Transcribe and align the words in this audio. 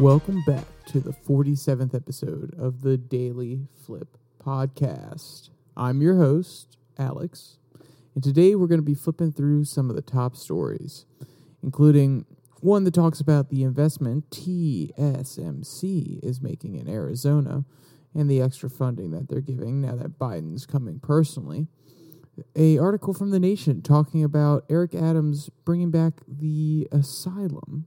Welcome 0.00 0.42
back 0.46 0.64
to 0.86 0.98
the 0.98 1.12
47th 1.12 1.94
episode 1.94 2.54
of 2.58 2.80
the 2.80 2.96
Daily 2.96 3.68
Flip 3.84 4.16
Podcast. 4.42 5.50
I'm 5.76 6.00
your 6.00 6.16
host, 6.16 6.78
Alex, 6.96 7.58
and 8.14 8.24
today 8.24 8.54
we're 8.54 8.66
going 8.66 8.80
to 8.80 8.82
be 8.82 8.94
flipping 8.94 9.30
through 9.30 9.66
some 9.66 9.90
of 9.90 9.96
the 9.96 10.00
top 10.00 10.36
stories, 10.36 11.04
including 11.62 12.24
one 12.60 12.84
that 12.84 12.94
talks 12.94 13.20
about 13.20 13.50
the 13.50 13.62
investment 13.62 14.30
TSMC 14.30 16.24
is 16.24 16.40
making 16.40 16.76
in 16.76 16.88
Arizona 16.88 17.66
and 18.14 18.30
the 18.30 18.40
extra 18.40 18.70
funding 18.70 19.10
that 19.10 19.28
they're 19.28 19.42
giving 19.42 19.82
now 19.82 19.96
that 19.96 20.18
Biden's 20.18 20.64
coming 20.64 20.98
personally. 20.98 21.66
A 22.56 22.78
article 22.78 23.12
from 23.12 23.32
The 23.32 23.38
Nation 23.38 23.82
talking 23.82 24.24
about 24.24 24.64
Eric 24.70 24.94
Adams 24.94 25.50
bringing 25.66 25.90
back 25.90 26.22
the 26.26 26.88
asylum 26.90 27.86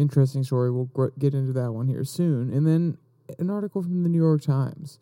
interesting 0.00 0.44
story. 0.44 0.70
We'll 0.70 0.86
gr- 0.86 1.08
get 1.18 1.34
into 1.34 1.52
that 1.54 1.72
one 1.72 1.86
here 1.86 2.04
soon. 2.04 2.52
And 2.52 2.66
then 2.66 2.98
an 3.38 3.50
article 3.50 3.82
from 3.82 4.02
the 4.02 4.08
New 4.08 4.22
York 4.22 4.42
Times 4.42 4.98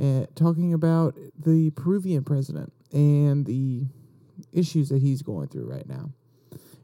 uh, 0.00 0.26
talking 0.34 0.74
about 0.74 1.16
the 1.38 1.70
Peruvian 1.70 2.24
president 2.24 2.72
and 2.92 3.46
the 3.46 3.86
issues 4.52 4.88
that 4.90 5.00
he's 5.00 5.22
going 5.22 5.48
through 5.48 5.70
right 5.70 5.88
now. 5.88 6.10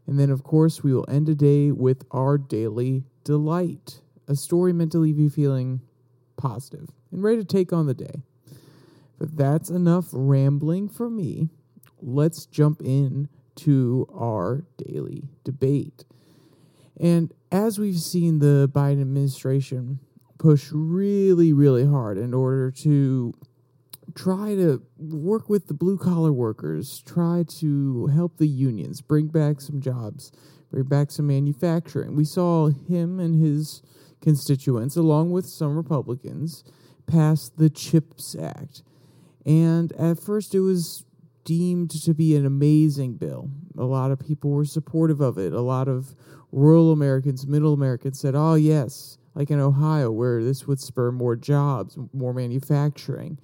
And 0.06 0.18
then, 0.18 0.30
of 0.30 0.42
course, 0.42 0.82
we 0.82 0.92
will 0.92 1.05
end 1.09 1.28
a 1.28 1.34
day 1.34 1.70
with 1.70 2.05
our 2.10 2.38
daily 2.38 3.05
delight, 3.24 4.01
a 4.27 4.34
story 4.34 4.73
meant 4.73 4.93
to 4.93 4.98
leave 4.98 5.18
you 5.18 5.30
feeling 5.30 5.80
positive 6.37 6.88
and 7.12 7.23
ready 7.23 7.38
to 7.38 7.45
take 7.45 7.73
on 7.73 7.87
the 7.87 7.95
day. 7.95 8.23
But 9.18 9.37
that's 9.37 9.70
enough 9.70 10.06
rambling 10.12 10.88
for 10.88 11.09
me. 11.09 11.51
Let's 12.01 12.46
jump 12.46 12.82
in 12.82 13.29
to 13.57 14.09
our 14.13 14.65
daily 14.76 15.29
debate. 15.45 16.04
And 17.02 17.34
as 17.50 17.80
we've 17.80 17.98
seen 17.98 18.38
the 18.38 18.70
Biden 18.72 19.00
administration 19.00 19.98
push 20.38 20.70
really, 20.72 21.52
really 21.52 21.84
hard 21.84 22.16
in 22.16 22.32
order 22.32 22.70
to 22.70 23.34
try 24.14 24.54
to 24.54 24.82
work 24.98 25.48
with 25.48 25.66
the 25.66 25.74
blue 25.74 25.98
collar 25.98 26.32
workers, 26.32 27.02
try 27.04 27.45
to 27.58 28.06
help 28.06 28.36
the 28.36 28.46
unions, 28.46 29.00
bring 29.00 29.26
back 29.26 29.60
some 29.60 29.80
jobs, 29.80 30.30
bring 30.70 30.84
back 30.84 31.10
some 31.10 31.26
manufacturing. 31.26 32.14
We 32.14 32.24
saw 32.24 32.68
him 32.68 33.18
and 33.18 33.34
his 33.34 33.82
constituents, 34.20 34.96
along 34.96 35.32
with 35.32 35.46
some 35.46 35.76
Republicans, 35.76 36.62
pass 37.06 37.48
the 37.48 37.68
CHIPS 37.68 38.36
Act. 38.40 38.84
And 39.45 39.92
at 39.92 40.20
first, 40.20 40.54
it 40.54 40.60
was 40.60 41.04
deemed 41.45 41.90
to 41.90 42.14
be 42.14 42.36
an 42.36 42.46
amazing 42.46 43.14
bill. 43.14 43.50
A 43.76 43.84
lot 43.84 44.12
of 44.12 44.20
people 44.20 44.50
were 44.50 44.64
supportive 44.64 45.20
of 45.20 45.38
it. 45.38 45.52
A 45.52 45.60
lot 45.60 45.88
of 45.88 46.14
rural 46.52 46.92
Americans, 46.92 47.46
middle 47.46 47.72
Americans 47.72 48.20
said, 48.20 48.34
oh, 48.34 48.54
yes, 48.54 49.18
like 49.34 49.50
in 49.50 49.58
Ohio, 49.58 50.10
where 50.10 50.45
this 50.45 50.66
would 50.66 50.78
spur 50.78 51.10
more 51.10 51.34
jobs, 51.34 51.98
more 52.12 52.34
manufacturing. 52.34 53.38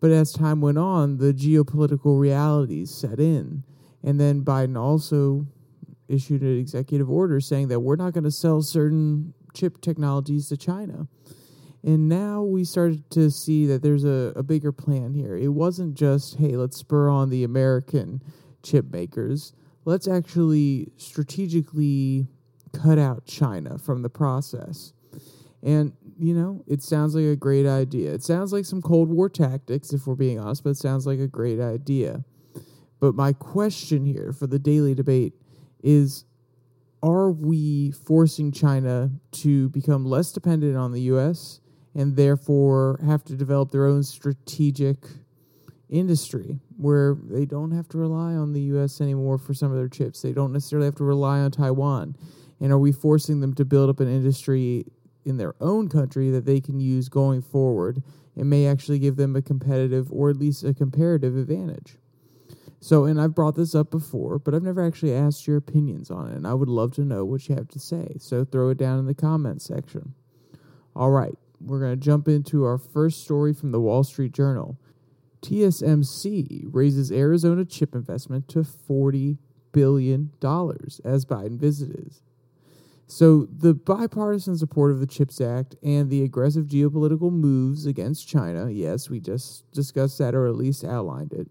But 0.00 0.10
as 0.10 0.32
time 0.32 0.60
went 0.60 0.76
on, 0.76 1.16
the 1.16 1.32
geopolitical 1.32 2.18
realities 2.18 2.90
set 2.90 3.20
in. 3.20 3.62
And 4.02 4.20
then 4.20 4.42
Biden 4.42 4.76
also 4.76 5.46
issued 6.08 6.42
an 6.42 6.58
executive 6.58 7.08
order 7.08 7.40
saying 7.40 7.68
that 7.68 7.80
we're 7.80 7.96
not 7.96 8.12
going 8.12 8.24
to 8.24 8.30
sell 8.30 8.60
certain 8.60 9.32
chip 9.54 9.80
technologies 9.80 10.48
to 10.48 10.56
China. 10.56 11.08
And 11.82 12.08
now 12.08 12.42
we 12.42 12.64
started 12.64 13.08
to 13.10 13.30
see 13.30 13.66
that 13.66 13.82
there's 13.82 14.04
a, 14.04 14.32
a 14.36 14.42
bigger 14.42 14.72
plan 14.72 15.14
here. 15.14 15.36
It 15.36 15.48
wasn't 15.48 15.94
just, 15.94 16.38
hey, 16.38 16.56
let's 16.56 16.78
spur 16.78 17.08
on 17.08 17.30
the 17.30 17.44
American 17.44 18.22
chip 18.62 18.90
makers 18.90 19.52
let's 19.84 20.08
actually 20.08 20.92
strategically 20.96 22.26
cut 22.72 22.98
out 22.98 23.26
China 23.26 23.78
from 23.78 24.02
the 24.02 24.08
process. 24.08 24.92
And, 25.62 25.92
you 26.18 26.34
know, 26.34 26.62
it 26.66 26.82
sounds 26.82 27.14
like 27.14 27.24
a 27.24 27.36
great 27.36 27.66
idea. 27.66 28.12
It 28.12 28.22
sounds 28.22 28.52
like 28.52 28.64
some 28.64 28.82
Cold 28.82 29.08
War 29.08 29.28
tactics, 29.28 29.92
if 29.92 30.06
we're 30.06 30.14
being 30.14 30.38
honest, 30.38 30.64
but 30.64 30.70
it 30.70 30.76
sounds 30.76 31.06
like 31.06 31.20
a 31.20 31.28
great 31.28 31.60
idea. 31.60 32.24
But 33.00 33.14
my 33.14 33.32
question 33.32 34.04
here 34.04 34.32
for 34.32 34.46
the 34.46 34.58
daily 34.58 34.94
debate 34.94 35.34
is 35.82 36.24
are 37.02 37.30
we 37.30 37.90
forcing 37.90 38.50
China 38.50 39.10
to 39.30 39.68
become 39.68 40.06
less 40.06 40.32
dependent 40.32 40.76
on 40.76 40.92
the 40.92 41.02
US 41.02 41.60
and 41.94 42.16
therefore 42.16 42.98
have 43.04 43.22
to 43.24 43.36
develop 43.36 43.70
their 43.70 43.86
own 43.86 44.02
strategic 44.02 44.96
industry 45.94 46.58
where 46.76 47.16
they 47.22 47.44
don't 47.44 47.70
have 47.70 47.88
to 47.88 47.98
rely 47.98 48.34
on 48.34 48.52
the 48.52 48.60
US 48.62 49.00
anymore 49.00 49.38
for 49.38 49.54
some 49.54 49.70
of 49.70 49.76
their 49.76 49.88
chips. 49.88 50.22
They 50.22 50.32
don't 50.32 50.52
necessarily 50.52 50.86
have 50.86 50.96
to 50.96 51.04
rely 51.04 51.38
on 51.40 51.50
Taiwan. 51.50 52.16
And 52.60 52.72
are 52.72 52.78
we 52.78 52.92
forcing 52.92 53.40
them 53.40 53.54
to 53.54 53.64
build 53.64 53.90
up 53.90 54.00
an 54.00 54.08
industry 54.08 54.84
in 55.24 55.36
their 55.36 55.54
own 55.60 55.88
country 55.88 56.30
that 56.30 56.44
they 56.44 56.60
can 56.60 56.80
use 56.80 57.08
going 57.08 57.42
forward 57.42 58.02
and 58.36 58.50
may 58.50 58.66
actually 58.66 58.98
give 58.98 59.16
them 59.16 59.36
a 59.36 59.42
competitive 59.42 60.10
or 60.12 60.30
at 60.30 60.36
least 60.36 60.64
a 60.64 60.74
comparative 60.74 61.36
advantage? 61.36 61.96
So, 62.80 63.04
and 63.04 63.18
I've 63.18 63.34
brought 63.34 63.54
this 63.54 63.74
up 63.74 63.90
before, 63.90 64.38
but 64.38 64.54
I've 64.54 64.62
never 64.62 64.84
actually 64.84 65.14
asked 65.14 65.46
your 65.46 65.56
opinions 65.56 66.10
on 66.10 66.28
it, 66.28 66.36
and 66.36 66.46
I 66.46 66.52
would 66.52 66.68
love 66.68 66.92
to 66.96 67.00
know 67.00 67.24
what 67.24 67.48
you 67.48 67.54
have 67.54 67.68
to 67.68 67.78
say. 67.78 68.16
So, 68.18 68.44
throw 68.44 68.68
it 68.68 68.76
down 68.76 68.98
in 68.98 69.06
the 69.06 69.14
comments 69.14 69.64
section. 69.64 70.12
All 70.94 71.10
right, 71.10 71.32
we're 71.62 71.80
going 71.80 71.98
to 71.98 72.04
jump 72.04 72.28
into 72.28 72.64
our 72.64 72.76
first 72.76 73.22
story 73.22 73.54
from 73.54 73.72
the 73.72 73.80
Wall 73.80 74.04
Street 74.04 74.32
Journal. 74.32 74.78
TSMC 75.44 76.68
raises 76.72 77.12
Arizona 77.12 77.64
chip 77.64 77.94
investment 77.94 78.48
to 78.48 78.60
$40 78.60 79.38
billion 79.72 80.30
as 80.42 81.24
Biden 81.26 81.58
visited. 81.58 82.14
So, 83.06 83.46
the 83.54 83.74
bipartisan 83.74 84.56
support 84.56 84.90
of 84.90 85.00
the 85.00 85.06
CHIPS 85.06 85.40
Act 85.42 85.76
and 85.82 86.08
the 86.08 86.22
aggressive 86.22 86.64
geopolitical 86.64 87.30
moves 87.30 87.84
against 87.84 88.26
China, 88.26 88.70
yes, 88.70 89.10
we 89.10 89.20
just 89.20 89.70
discussed 89.72 90.16
that 90.18 90.34
or 90.34 90.46
at 90.46 90.56
least 90.56 90.84
outlined 90.84 91.34
it. 91.34 91.48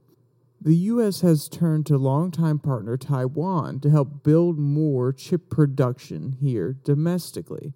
The 0.60 0.76
U.S. 0.76 1.22
has 1.22 1.48
turned 1.48 1.86
to 1.88 1.98
longtime 1.98 2.60
partner 2.60 2.98
Taiwan 2.98 3.80
to 3.82 3.92
help 3.92 4.24
build 4.24 4.58
more 4.58 5.14
chip 5.14 5.50
production 5.52 6.38
here 6.40 6.76
domestically. 6.84 7.74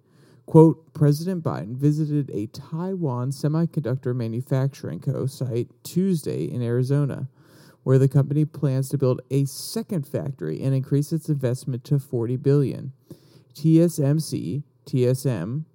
Quote, 0.48 0.94
President 0.94 1.44
Biden 1.44 1.76
visited 1.76 2.30
a 2.30 2.46
Taiwan 2.46 3.32
semiconductor 3.32 4.16
manufacturing 4.16 4.98
co 4.98 5.26
site 5.26 5.68
Tuesday 5.82 6.44
in 6.44 6.62
Arizona, 6.62 7.28
where 7.82 7.98
the 7.98 8.08
company 8.08 8.46
plans 8.46 8.88
to 8.88 8.96
build 8.96 9.20
a 9.30 9.44
second 9.44 10.08
factory 10.08 10.62
and 10.62 10.74
increase 10.74 11.12
its 11.12 11.28
investment 11.28 11.84
to 11.84 11.98
40 11.98 12.36
billion. 12.36 12.94
TSMC, 13.52 14.62
TSM, 14.86 15.66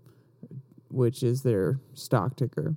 which 0.89 1.21
is 1.21 1.43
their 1.43 1.79
stock 1.93 2.35
ticker, 2.35 2.75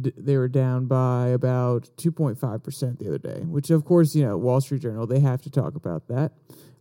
d- 0.00 0.12
they 0.16 0.36
were 0.36 0.46
down 0.46 0.86
by 0.86 1.30
about 1.30 1.90
2.5% 1.96 2.98
the 3.00 3.08
other 3.08 3.18
day, 3.18 3.40
which 3.40 3.70
of 3.70 3.84
course, 3.84 4.14
you 4.14 4.24
know, 4.24 4.36
Wall 4.36 4.60
Street 4.60 4.82
Journal, 4.82 5.04
they 5.04 5.18
have 5.18 5.42
to 5.42 5.50
talk 5.50 5.74
about 5.74 6.06
that. 6.06 6.30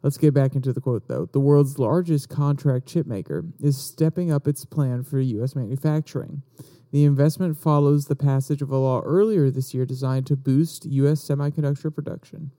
Let's 0.04 0.18
get 0.18 0.34
back 0.34 0.56
into 0.56 0.74
the 0.74 0.82
quote, 0.82 1.08
though. 1.08 1.28
The 1.32 1.40
world's 1.40 1.80
largest 1.80 2.30
contract 2.30 2.88
chip 2.88 3.08
maker 3.08 3.46
is 3.60 3.78
stepping 3.78 4.32
up 4.32 4.48
its 4.48 4.64
plan 4.64 5.04
for 5.04 5.20
U.S. 5.20 5.56
manufacturing. 5.56 6.44
The 6.92 7.04
investment 7.04 7.58
follows 7.58 8.06
the 8.06 8.16
passage 8.16 8.62
of 8.62 8.70
a 8.70 8.78
law 8.78 9.02
earlier 9.02 9.50
this 9.50 9.74
year 9.74 9.86
designed 9.86 10.28
to 10.28 10.36
boost 10.36 10.86
U.S. 10.86 11.22
semiconductor 11.22 11.94
production, 11.94 12.52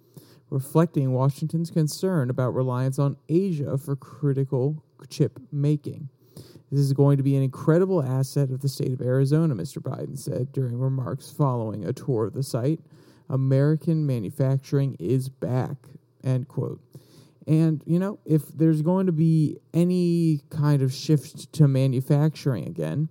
reflecting 0.50 1.12
Washington's 1.12 1.70
concern 1.70 2.28
about 2.28 2.54
reliance 2.54 2.98
on 2.98 3.16
Asia 3.28 3.78
for 3.78 3.96
critical 3.96 4.84
chip 5.08 5.38
making. 5.50 6.10
This 6.70 6.80
is 6.80 6.92
going 6.92 7.16
to 7.16 7.22
be 7.22 7.36
an 7.36 7.42
incredible 7.42 8.02
asset 8.02 8.50
of 8.50 8.60
the 8.60 8.68
state 8.68 8.92
of 8.92 9.00
Arizona, 9.00 9.54
Mr. 9.54 9.78
Biden 9.78 10.18
said 10.18 10.52
during 10.52 10.78
remarks 10.78 11.30
following 11.30 11.86
a 11.86 11.94
tour 11.94 12.26
of 12.26 12.34
the 12.34 12.42
site. 12.42 12.80
American 13.30 14.06
manufacturing 14.06 14.96
is 14.98 15.30
back, 15.30 15.76
end 16.22 16.48
quote. 16.48 16.80
And, 17.48 17.82
you 17.86 17.98
know, 17.98 18.18
if 18.26 18.46
there's 18.48 18.82
going 18.82 19.06
to 19.06 19.12
be 19.12 19.56
any 19.72 20.42
kind 20.50 20.82
of 20.82 20.92
shift 20.92 21.50
to 21.54 21.66
manufacturing 21.66 22.68
again, 22.68 23.08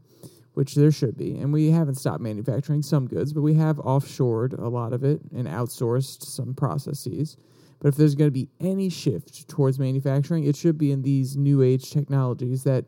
which 0.53 0.75
there 0.75 0.91
should 0.91 1.17
be, 1.17 1.35
and 1.37 1.51
we 1.51 1.71
haven't 1.71 1.95
stopped 1.95 2.21
manufacturing 2.21 2.83
some 2.83 3.07
goods, 3.07 3.33
but 3.33 3.41
we 3.41 3.55
have 3.55 3.77
offshored 3.77 4.57
a 4.59 4.67
lot 4.67 4.93
of 4.93 5.03
it 5.03 5.21
and 5.35 5.47
outsourced 5.47 6.23
some 6.23 6.53
processes. 6.53 7.35
But 7.79 7.89
if 7.89 7.95
there's 7.95 8.13
going 8.13 8.27
to 8.27 8.31
be 8.31 8.49
any 8.59 8.89
shift 8.89 9.47
towards 9.47 9.79
manufacturing, 9.79 10.43
it 10.43 10.55
should 10.55 10.77
be 10.77 10.91
in 10.91 11.01
these 11.01 11.35
new 11.35 11.63
age 11.63 11.89
technologies 11.89 12.63
that 12.63 12.85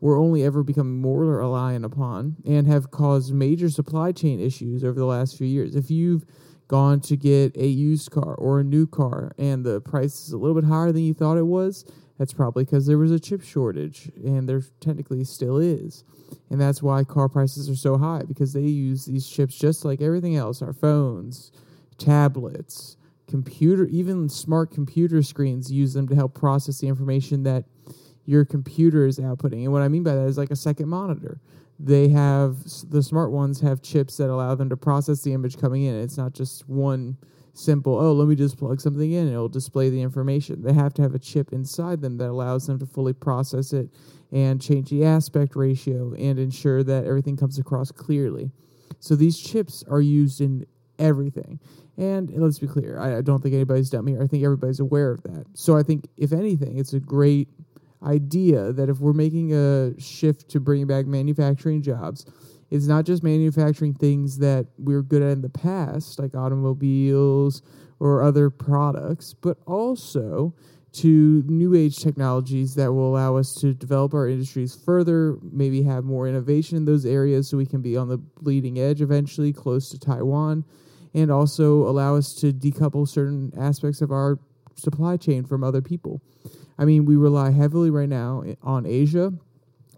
we're 0.00 0.18
only 0.18 0.44
ever 0.44 0.62
becoming 0.62 1.00
more 1.00 1.24
reliant 1.24 1.86
upon 1.86 2.36
and 2.46 2.66
have 2.66 2.90
caused 2.90 3.32
major 3.32 3.70
supply 3.70 4.12
chain 4.12 4.38
issues 4.38 4.84
over 4.84 4.98
the 4.98 5.06
last 5.06 5.36
few 5.36 5.46
years. 5.46 5.76
If 5.76 5.90
you've 5.90 6.26
gone 6.70 7.00
to 7.00 7.16
get 7.16 7.56
a 7.56 7.66
used 7.66 8.12
car 8.12 8.32
or 8.36 8.60
a 8.60 8.64
new 8.64 8.86
car 8.86 9.32
and 9.38 9.66
the 9.66 9.80
price 9.80 10.28
is 10.28 10.32
a 10.32 10.38
little 10.38 10.54
bit 10.54 10.62
higher 10.62 10.92
than 10.92 11.02
you 11.02 11.12
thought 11.12 11.36
it 11.36 11.42
was, 11.42 11.84
that's 12.16 12.32
probably 12.32 12.62
because 12.62 12.86
there 12.86 12.96
was 12.96 13.10
a 13.10 13.18
chip 13.18 13.42
shortage 13.42 14.08
and 14.24 14.48
there 14.48 14.62
technically 14.78 15.24
still 15.24 15.58
is. 15.58 16.04
And 16.48 16.60
that's 16.60 16.80
why 16.80 17.02
car 17.02 17.28
prices 17.28 17.68
are 17.68 17.74
so 17.74 17.98
high 17.98 18.22
because 18.22 18.52
they 18.52 18.60
use 18.60 19.04
these 19.04 19.28
chips 19.28 19.56
just 19.56 19.84
like 19.84 20.00
everything 20.00 20.36
else 20.36 20.62
our 20.62 20.72
phones, 20.72 21.50
tablets, 21.98 22.96
computer, 23.26 23.86
even 23.86 24.28
smart 24.28 24.70
computer 24.70 25.24
screens 25.24 25.72
use 25.72 25.92
them 25.94 26.06
to 26.06 26.14
help 26.14 26.34
process 26.34 26.78
the 26.78 26.86
information 26.86 27.42
that 27.42 27.64
your 28.26 28.44
computer 28.44 29.06
is 29.06 29.18
outputting. 29.18 29.64
And 29.64 29.72
what 29.72 29.82
I 29.82 29.88
mean 29.88 30.04
by 30.04 30.14
that 30.14 30.26
is 30.26 30.38
like 30.38 30.52
a 30.52 30.56
second 30.56 30.88
monitor. 30.88 31.40
They 31.82 32.08
have 32.08 32.58
the 32.90 33.02
smart 33.02 33.32
ones 33.32 33.60
have 33.60 33.80
chips 33.80 34.18
that 34.18 34.28
allow 34.28 34.54
them 34.54 34.68
to 34.68 34.76
process 34.76 35.22
the 35.22 35.32
image 35.32 35.58
coming 35.58 35.84
in. 35.84 35.94
It's 35.94 36.18
not 36.18 36.34
just 36.34 36.68
one 36.68 37.16
simple, 37.54 37.98
oh, 37.98 38.12
let 38.12 38.28
me 38.28 38.34
just 38.34 38.58
plug 38.58 38.80
something 38.80 39.10
in 39.10 39.24
and 39.24 39.32
it'll 39.32 39.48
display 39.48 39.88
the 39.88 40.00
information. 40.00 40.62
They 40.62 40.72
have 40.72 40.94
to 40.94 41.02
have 41.02 41.14
a 41.14 41.18
chip 41.18 41.52
inside 41.52 42.00
them 42.00 42.18
that 42.18 42.28
allows 42.28 42.66
them 42.66 42.78
to 42.80 42.86
fully 42.86 43.12
process 43.12 43.72
it 43.72 43.88
and 44.30 44.60
change 44.60 44.90
the 44.90 45.04
aspect 45.04 45.56
ratio 45.56 46.12
and 46.14 46.38
ensure 46.38 46.82
that 46.84 47.06
everything 47.06 47.36
comes 47.36 47.58
across 47.58 47.90
clearly. 47.90 48.50
So 48.98 49.16
these 49.16 49.38
chips 49.38 49.82
are 49.88 50.00
used 50.00 50.40
in 50.40 50.66
everything. 50.98 51.60
And 51.96 52.30
let's 52.36 52.58
be 52.58 52.66
clear, 52.66 52.98
I, 52.98 53.20
don't 53.20 53.42
think 53.42 53.54
anybody's 53.54 53.90
dumb 53.90 54.06
here. 54.06 54.22
I 54.22 54.26
think 54.26 54.44
everybody's 54.44 54.80
aware 54.80 55.10
of 55.10 55.22
that. 55.24 55.46
So 55.54 55.76
I 55.76 55.82
think, 55.82 56.08
if 56.16 56.32
anything, 56.32 56.78
it's 56.78 56.92
a 56.92 57.00
great 57.00 57.48
idea 58.02 58.72
that 58.72 58.88
if 58.88 58.98
we're 58.98 59.12
making 59.12 59.52
a 59.52 59.98
shift 60.00 60.48
to 60.50 60.60
bringing 60.60 60.86
back 60.86 61.06
manufacturing 61.06 61.82
jobs, 61.82 62.24
it's 62.70 62.86
not 62.86 63.04
just 63.04 63.22
manufacturing 63.22 63.94
things 63.94 64.38
that 64.38 64.66
we 64.78 64.94
are 64.94 65.02
good 65.02 65.22
at 65.22 65.32
in 65.32 65.42
the 65.42 65.48
past, 65.48 66.18
like 66.18 66.34
automobiles 66.34 67.62
or 67.98 68.22
other 68.22 68.48
products, 68.48 69.34
but 69.34 69.58
also 69.66 70.54
to 70.92 71.42
new 71.46 71.74
age 71.74 71.98
technologies 71.98 72.74
that 72.74 72.92
will 72.92 73.10
allow 73.10 73.36
us 73.36 73.54
to 73.54 73.72
develop 73.74 74.12
our 74.14 74.28
industries 74.28 74.74
further, 74.74 75.38
maybe 75.52 75.82
have 75.82 76.04
more 76.04 76.26
innovation 76.26 76.76
in 76.76 76.84
those 76.84 77.06
areas 77.06 77.48
so 77.48 77.56
we 77.56 77.66
can 77.66 77.80
be 77.80 77.96
on 77.96 78.08
the 78.08 78.18
bleeding 78.18 78.78
edge 78.78 79.00
eventually, 79.00 79.52
close 79.52 79.88
to 79.90 79.98
Taiwan, 79.98 80.64
and 81.14 81.30
also 81.30 81.88
allow 81.88 82.16
us 82.16 82.34
to 82.34 82.52
decouple 82.52 83.06
certain 83.06 83.52
aspects 83.56 84.00
of 84.00 84.10
our 84.10 84.38
supply 84.74 85.16
chain 85.16 85.44
from 85.44 85.62
other 85.62 85.82
people. 85.82 86.20
I 86.78 86.84
mean, 86.84 87.04
we 87.04 87.16
rely 87.16 87.50
heavily 87.50 87.90
right 87.90 88.08
now 88.08 88.42
on 88.62 88.86
Asia 88.86 89.32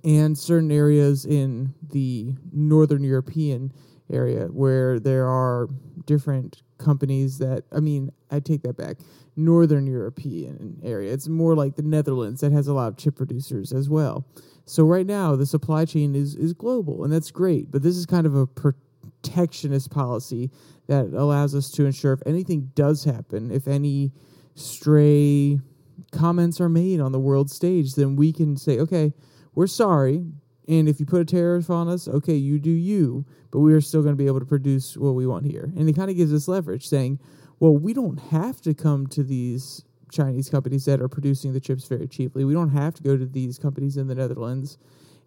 and 0.04 0.36
certain 0.36 0.72
areas 0.72 1.24
in 1.24 1.74
the 1.90 2.34
northern 2.52 3.04
European 3.04 3.72
area 4.12 4.46
where 4.46 4.98
there 4.98 5.26
are 5.26 5.68
different 6.06 6.62
companies 6.78 7.38
that 7.38 7.64
I 7.72 7.80
mean, 7.80 8.10
I 8.30 8.40
take 8.40 8.62
that 8.62 8.76
back. 8.76 8.96
Northern 9.36 9.86
European 9.86 10.78
area. 10.82 11.12
It's 11.12 11.28
more 11.28 11.54
like 11.54 11.76
the 11.76 11.82
Netherlands 11.82 12.40
that 12.40 12.52
has 12.52 12.68
a 12.68 12.74
lot 12.74 12.88
of 12.88 12.96
chip 12.96 13.16
producers 13.16 13.72
as 13.72 13.88
well. 13.88 14.26
So 14.66 14.84
right 14.84 15.06
now 15.06 15.36
the 15.36 15.46
supply 15.46 15.84
chain 15.84 16.14
is 16.14 16.34
is 16.34 16.52
global 16.52 17.04
and 17.04 17.12
that's 17.12 17.30
great, 17.30 17.70
but 17.70 17.82
this 17.82 17.96
is 17.96 18.06
kind 18.06 18.26
of 18.26 18.34
a 18.34 18.46
protectionist 18.46 19.90
policy 19.90 20.50
that 20.88 21.06
allows 21.14 21.54
us 21.54 21.70
to 21.70 21.86
ensure 21.86 22.12
if 22.12 22.22
anything 22.26 22.72
does 22.74 23.04
happen, 23.04 23.50
if 23.50 23.68
any 23.68 24.12
stray 24.54 25.60
comments 26.12 26.60
are 26.60 26.68
made 26.68 27.00
on 27.00 27.12
the 27.12 27.18
world 27.18 27.50
stage, 27.50 27.94
then 27.94 28.16
we 28.16 28.32
can 28.32 28.56
say, 28.56 28.78
okay, 28.78 29.12
we're 29.54 29.66
sorry. 29.66 30.24
And 30.68 30.88
if 30.88 31.00
you 31.00 31.06
put 31.06 31.20
a 31.20 31.24
tariff 31.24 31.70
on 31.70 31.88
us, 31.88 32.06
okay, 32.06 32.34
you 32.34 32.58
do 32.58 32.70
you, 32.70 33.24
but 33.50 33.60
we 33.60 33.72
are 33.74 33.80
still 33.80 34.02
going 34.02 34.14
to 34.14 34.22
be 34.22 34.26
able 34.26 34.40
to 34.40 34.46
produce 34.46 34.96
what 34.96 35.12
we 35.12 35.26
want 35.26 35.46
here. 35.46 35.72
And 35.76 35.88
it 35.88 35.96
kind 35.96 36.10
of 36.10 36.16
gives 36.16 36.32
us 36.32 36.48
leverage 36.48 36.86
saying, 36.86 37.18
well, 37.58 37.76
we 37.76 37.92
don't 37.92 38.18
have 38.18 38.60
to 38.62 38.74
come 38.74 39.06
to 39.08 39.22
these 39.22 39.84
Chinese 40.12 40.48
companies 40.48 40.84
that 40.84 41.00
are 41.00 41.08
producing 41.08 41.52
the 41.52 41.60
chips 41.60 41.86
very 41.86 42.06
cheaply. 42.06 42.44
We 42.44 42.54
don't 42.54 42.70
have 42.70 42.94
to 42.94 43.02
go 43.02 43.16
to 43.16 43.26
these 43.26 43.58
companies 43.58 43.96
in 43.96 44.06
the 44.06 44.14
Netherlands 44.14 44.78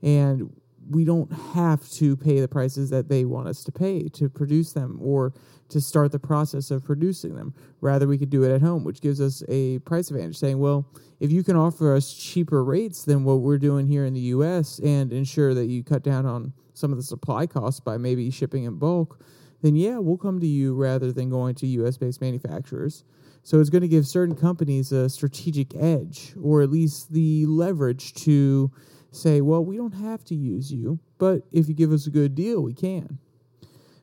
and 0.02 0.54
we 0.90 1.04
don't 1.06 1.32
have 1.54 1.88
to 1.90 2.16
pay 2.16 2.40
the 2.40 2.48
prices 2.48 2.90
that 2.90 3.10
they 3.10 3.26
want 3.26 3.48
us 3.48 3.64
to 3.64 3.72
pay 3.72 4.08
to 4.10 4.30
produce 4.30 4.74
them 4.74 5.00
or 5.02 5.34
to 5.70 5.82
start 5.82 6.12
the 6.12 6.20
process 6.20 6.70
of 6.70 6.84
producing 6.84 7.36
them. 7.36 7.54
Rather, 7.82 8.08
we 8.08 8.18
could 8.18 8.30
do 8.30 8.44
it 8.44 8.52
at 8.52 8.62
home, 8.62 8.84
which 8.84 9.02
gives 9.02 9.20
us 9.20 9.44
a 9.48 9.80
price 9.80 10.12
advantage, 10.12 10.38
saying, 10.38 10.60
well, 10.60 10.88
if 11.20 11.32
you 11.32 11.44
can 11.44 11.56
offer 11.56 11.94
us 11.96 12.14
cheaper 12.14 12.64
rates 12.64 13.04
than 13.04 13.24
what 13.24 13.40
we're 13.40 13.58
doing 13.58 13.88
here 13.88 14.06
in 14.06 14.14
the 14.14 14.20
US 14.20 14.80
and 14.80 15.12
ensure 15.12 15.54
that 15.54 15.66
you 15.66 15.84
cut 15.84 16.04
down 16.04 16.26
on 16.26 16.54
some 16.74 16.92
of 16.92 16.98
the 16.98 17.04
supply 17.04 17.48
costs 17.48 17.80
by 17.80 17.98
maybe 17.98 18.30
shipping 18.30 18.66
in 18.66 18.76
bulk, 18.76 19.20
then 19.62 19.76
yeah, 19.76 19.98
we'll 19.98 20.18
come 20.18 20.40
to 20.40 20.48
you 20.48 20.76
rather 20.76 21.12
than 21.12 21.30
going 21.30 21.56
to 21.56 21.68
US 21.68 21.98
based 21.98 22.22
manufacturers. 22.22 23.04
So 23.44 23.60
it's 23.60 23.70
going 23.70 23.84
to 23.84 23.88
give 23.88 24.08
certain 24.08 24.36
companies 24.36 24.92
a 24.92 25.10
strategic 25.10 25.76
edge 25.76 26.34
or 26.42 26.62
at 26.62 26.70
least 26.70 27.14
the 27.14 27.46
leverage 27.46 28.14
to 28.26 28.72
say, 29.16 29.42
well, 29.42 29.64
we 29.64 29.78
don't 29.78 29.94
have 29.94 30.24
to 30.26 30.36
use 30.36 30.72
you, 30.72 31.00
but 31.18 31.42
if 31.52 31.68
you 31.68 31.74
give 31.74 31.92
us 31.92 32.08
a 32.08 32.12
good 32.12 32.36
deal, 32.36 32.62
we 32.62 32.74
can. 32.74 33.20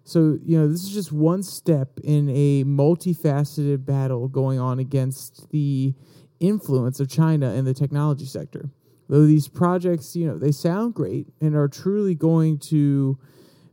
So, 0.05 0.39
you 0.45 0.59
know, 0.59 0.69
this 0.69 0.83
is 0.83 0.91
just 0.91 1.13
one 1.13 1.43
step 1.43 2.01
in 2.03 2.29
a 2.31 2.65
multifaceted 2.65 3.85
battle 3.85 4.27
going 4.29 4.59
on 4.59 4.79
against 4.79 5.49
the 5.51 5.95
influence 6.41 6.99
of 6.99 7.09
China 7.09 7.53
in 7.55 7.65
the 7.65 7.75
technology 7.75 8.27
sector. 8.27 8.71
Though 9.09 9.27
these 9.27 9.47
projects, 9.47 10.17
you 10.17 10.27
know, 10.27 10.39
they 10.39 10.53
sound 10.53 10.95
great 10.95 11.29
and 11.41 11.55
are 11.55 11.69
truly 11.69 12.15
going 12.15 12.59
to 12.71 13.19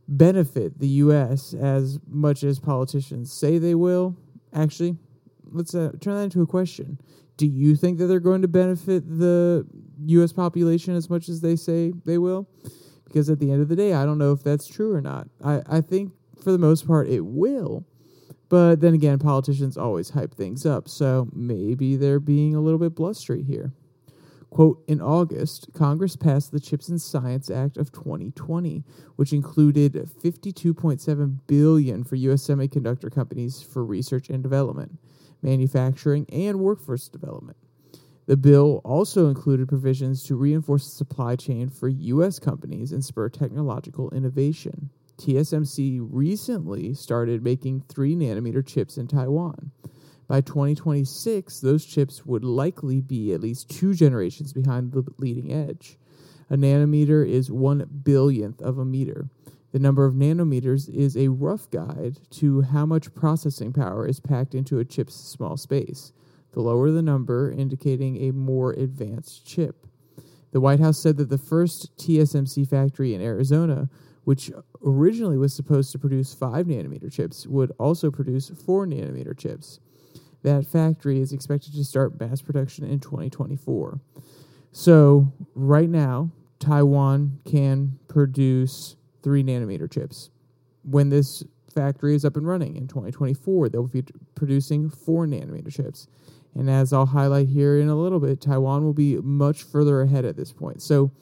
benefit 0.06 0.78
the 0.78 0.88
U.S. 0.88 1.54
as 1.54 1.98
much 2.06 2.44
as 2.44 2.58
politicians 2.58 3.32
say 3.32 3.58
they 3.58 3.74
will. 3.74 4.16
Actually, 4.52 4.96
let's 5.50 5.74
uh, 5.74 5.92
turn 6.00 6.16
that 6.16 6.24
into 6.24 6.42
a 6.42 6.46
question. 6.46 6.98
Do 7.40 7.46
you 7.46 7.74
think 7.74 7.96
that 7.96 8.04
they're 8.04 8.20
going 8.20 8.42
to 8.42 8.48
benefit 8.48 9.08
the 9.08 9.66
U.S. 10.04 10.30
population 10.30 10.94
as 10.94 11.08
much 11.08 11.30
as 11.30 11.40
they 11.40 11.56
say 11.56 11.90
they 12.04 12.18
will? 12.18 12.46
Because 13.06 13.30
at 13.30 13.38
the 13.38 13.50
end 13.50 13.62
of 13.62 13.68
the 13.70 13.76
day, 13.76 13.94
I 13.94 14.04
don't 14.04 14.18
know 14.18 14.32
if 14.32 14.42
that's 14.42 14.66
true 14.66 14.94
or 14.94 15.00
not. 15.00 15.26
I, 15.42 15.62
I 15.66 15.80
think 15.80 16.12
for 16.44 16.52
the 16.52 16.58
most 16.58 16.86
part 16.86 17.08
it 17.08 17.24
will. 17.24 17.86
But 18.50 18.82
then 18.82 18.92
again, 18.92 19.18
politicians 19.18 19.78
always 19.78 20.10
hype 20.10 20.34
things 20.34 20.66
up, 20.66 20.86
so 20.86 21.30
maybe 21.32 21.96
they're 21.96 22.20
being 22.20 22.54
a 22.54 22.60
little 22.60 22.78
bit 22.78 22.94
blustery 22.94 23.42
here. 23.42 23.72
Quote, 24.50 24.84
in 24.86 25.00
August, 25.00 25.68
Congress 25.72 26.16
passed 26.16 26.52
the 26.52 26.60
Chips 26.60 26.90
and 26.90 27.00
Science 27.00 27.48
Act 27.48 27.78
of 27.78 27.90
2020, 27.90 28.84
which 29.16 29.32
included 29.32 29.94
52.7 29.94 31.38
billion 31.46 32.04
for 32.04 32.16
US 32.16 32.46
semiconductor 32.46 33.10
companies 33.10 33.62
for 33.62 33.82
research 33.82 34.28
and 34.28 34.42
development, 34.42 34.98
manufacturing, 35.42 36.26
and 36.30 36.60
workforce 36.60 37.08
development. 37.08 37.56
The 38.26 38.36
bill 38.36 38.80
also 38.84 39.28
included 39.28 39.68
provisions 39.68 40.22
to 40.24 40.36
reinforce 40.36 40.84
the 40.84 40.96
supply 40.96 41.36
chain 41.36 41.68
for 41.68 41.88
US 41.88 42.38
companies 42.38 42.92
and 42.92 43.04
spur 43.04 43.28
technological 43.28 44.10
innovation. 44.10 44.90
TSMC 45.18 46.06
recently 46.08 46.94
started 46.94 47.42
making 47.42 47.82
3 47.88 48.16
nanometer 48.16 48.64
chips 48.64 48.96
in 48.96 49.06
Taiwan. 49.06 49.70
By 50.28 50.40
2026, 50.40 51.60
those 51.60 51.84
chips 51.84 52.24
would 52.24 52.44
likely 52.44 53.00
be 53.00 53.32
at 53.32 53.40
least 53.40 53.68
two 53.68 53.94
generations 53.94 54.52
behind 54.52 54.92
the 54.92 55.04
leading 55.18 55.52
edge. 55.52 55.98
A 56.48 56.56
nanometer 56.56 57.28
is 57.28 57.50
one 57.50 57.84
billionth 58.04 58.62
of 58.62 58.78
a 58.78 58.84
meter. 58.84 59.28
The 59.72 59.78
number 59.78 60.04
of 60.04 60.14
nanometers 60.14 60.88
is 60.88 61.16
a 61.16 61.28
rough 61.28 61.70
guide 61.70 62.18
to 62.30 62.62
how 62.62 62.86
much 62.86 63.14
processing 63.14 63.72
power 63.72 64.06
is 64.06 64.20
packed 64.20 64.54
into 64.54 64.78
a 64.78 64.84
chip's 64.84 65.14
small 65.14 65.56
space. 65.56 66.12
The 66.52 66.60
lower 66.60 66.90
the 66.90 67.02
number, 67.02 67.52
indicating 67.52 68.16
a 68.16 68.32
more 68.32 68.72
advanced 68.72 69.46
chip. 69.46 69.86
The 70.52 70.60
White 70.60 70.80
House 70.80 70.98
said 70.98 71.16
that 71.18 71.28
the 71.28 71.38
first 71.38 71.96
TSMC 71.96 72.68
factory 72.68 73.14
in 73.14 73.22
Arizona 73.22 73.88
which 74.24 74.50
originally 74.84 75.38
was 75.38 75.54
supposed 75.54 75.92
to 75.92 75.98
produce 75.98 76.34
5 76.34 76.66
nanometer 76.66 77.12
chips, 77.12 77.46
would 77.46 77.72
also 77.78 78.10
produce 78.10 78.50
4 78.50 78.86
nanometer 78.86 79.36
chips. 79.36 79.80
That 80.42 80.66
factory 80.66 81.20
is 81.20 81.32
expected 81.32 81.74
to 81.74 81.84
start 81.84 82.18
mass 82.20 82.40
production 82.40 82.84
in 82.84 83.00
2024. 83.00 84.00
So, 84.72 85.32
right 85.54 85.88
now, 85.88 86.30
Taiwan 86.58 87.40
can 87.44 87.98
produce 88.08 88.96
3 89.22 89.42
nanometer 89.44 89.90
chips. 89.90 90.30
When 90.82 91.10
this 91.10 91.42
factory 91.74 92.14
is 92.14 92.24
up 92.24 92.36
and 92.36 92.46
running 92.46 92.76
in 92.76 92.88
2024, 92.88 93.68
they'll 93.68 93.86
be 93.86 94.04
producing 94.34 94.90
4 94.90 95.26
nanometer 95.26 95.72
chips. 95.72 96.06
And 96.54 96.68
as 96.68 96.92
I'll 96.92 97.06
highlight 97.06 97.48
here 97.48 97.78
in 97.78 97.88
a 97.88 97.96
little 97.96 98.20
bit, 98.20 98.40
Taiwan 98.40 98.84
will 98.84 98.92
be 98.92 99.16
much 99.16 99.62
further 99.62 100.02
ahead 100.02 100.24
at 100.24 100.36
this 100.36 100.52
point. 100.52 100.82
So, 100.82 101.12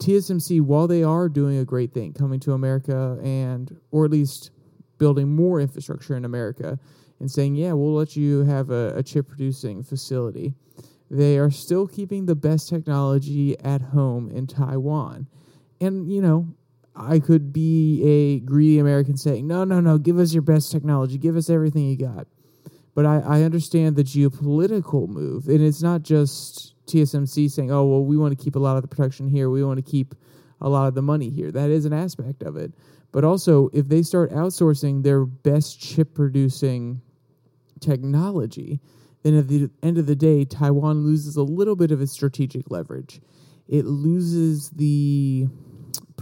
TSMC, 0.00 0.60
while 0.60 0.88
they 0.88 1.04
are 1.04 1.28
doing 1.28 1.58
a 1.58 1.64
great 1.64 1.92
thing, 1.92 2.12
coming 2.12 2.40
to 2.40 2.52
America 2.52 3.18
and, 3.22 3.76
or 3.92 4.04
at 4.04 4.10
least 4.10 4.50
building 4.98 5.34
more 5.34 5.60
infrastructure 5.60 6.16
in 6.16 6.24
America 6.24 6.78
and 7.20 7.30
saying, 7.30 7.54
yeah, 7.54 7.72
we'll 7.72 7.94
let 7.94 8.16
you 8.16 8.44
have 8.44 8.70
a, 8.70 8.92
a 8.96 9.02
chip 9.02 9.28
producing 9.28 9.84
facility, 9.84 10.54
they 11.10 11.38
are 11.38 11.50
still 11.50 11.86
keeping 11.86 12.26
the 12.26 12.34
best 12.34 12.68
technology 12.68 13.58
at 13.60 13.80
home 13.80 14.28
in 14.30 14.46
Taiwan. 14.46 15.28
And, 15.80 16.10
you 16.10 16.20
know, 16.20 16.48
I 16.96 17.18
could 17.18 17.52
be 17.52 18.02
a 18.04 18.40
greedy 18.40 18.78
American 18.78 19.16
saying, 19.16 19.46
no, 19.46 19.64
no, 19.64 19.80
no, 19.80 19.98
give 19.98 20.18
us 20.18 20.32
your 20.32 20.42
best 20.42 20.70
technology, 20.70 21.18
give 21.18 21.36
us 21.36 21.50
everything 21.50 21.88
you 21.88 21.96
got. 21.96 22.28
But 22.94 23.06
I, 23.06 23.18
I 23.18 23.42
understand 23.42 23.96
the 23.96 24.04
geopolitical 24.04 25.08
move. 25.08 25.48
And 25.48 25.60
it's 25.60 25.82
not 25.82 26.02
just 26.02 26.74
TSMC 26.86 27.50
saying, 27.50 27.70
"Oh, 27.70 27.84
well, 27.84 28.04
we 28.04 28.16
want 28.16 28.36
to 28.36 28.42
keep 28.42 28.56
a 28.56 28.58
lot 28.60 28.76
of 28.76 28.82
the 28.82 28.88
production 28.88 29.28
here. 29.28 29.50
We 29.50 29.64
want 29.64 29.84
to 29.84 29.90
keep 29.90 30.14
a 30.60 30.68
lot 30.68 30.86
of 30.86 30.94
the 30.94 31.02
money 31.02 31.30
here." 31.30 31.50
That 31.50 31.70
is 31.70 31.84
an 31.84 31.92
aspect 31.92 32.42
of 32.42 32.56
it. 32.56 32.72
But 33.12 33.24
also, 33.24 33.70
if 33.72 33.88
they 33.88 34.02
start 34.02 34.32
outsourcing 34.32 35.02
their 35.02 35.24
best 35.24 35.80
chip 35.80 36.14
producing 36.14 37.00
technology, 37.80 38.80
then 39.22 39.36
at 39.36 39.48
the 39.48 39.70
end 39.82 39.98
of 39.98 40.06
the 40.06 40.16
day, 40.16 40.44
Taiwan 40.44 41.04
loses 41.04 41.36
a 41.36 41.42
little 41.42 41.76
bit 41.76 41.90
of 41.90 42.00
its 42.00 42.12
strategic 42.12 42.70
leverage. 42.70 43.20
It 43.68 43.86
loses 43.86 44.70
the 44.70 45.48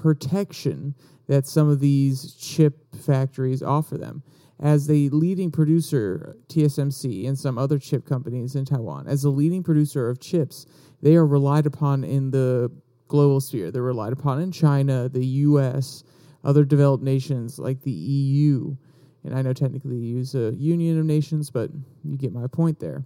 protection 0.03 0.95
that 1.29 1.47
some 1.47 1.69
of 1.69 1.81
these 1.81 2.35
chip 2.35 2.95
factories 2.95 3.63
offer 3.63 3.97
them. 3.97 4.23
As 4.61 4.87
the 4.87 5.09
leading 5.11 5.51
producer, 5.51 6.37
TSMC 6.49 7.27
and 7.27 7.39
some 7.39 7.57
other 7.57 7.79
chip 7.79 8.05
companies 8.05 8.55
in 8.55 8.65
Taiwan, 8.65 9.07
as 9.07 9.23
the 9.23 9.31
leading 9.31 9.63
producer 9.63 10.09
of 10.09 10.21
chips, 10.21 10.67
they 11.01 11.17
are 11.17 11.27
relied 11.27 11.67
upon 11.67 12.05
in 12.05 12.31
the 12.31 12.71
global 13.09 13.41
sphere. 13.41 13.71
They're 13.71 13.83
relied 13.83 14.13
upon 14.13 14.41
in 14.41 14.53
China, 14.53 15.09
the 15.09 15.25
US, 15.25 16.05
other 16.45 16.65
developed 16.65 17.05
nations 17.05 17.59
like 17.59 17.83
the 17.83 17.91
EU. 17.91 18.77
And 19.25 19.35
I 19.35 19.43
know 19.43 19.53
technically 19.53 19.97
EU 19.97 20.19
is 20.19 20.35
a 20.35 20.53
union 20.55 20.99
of 20.99 21.07
nations, 21.07 21.51
but 21.51 21.71
you 22.05 22.17
get 22.17 22.33
my 22.33 22.47
point 22.47 22.81
there. 22.81 23.05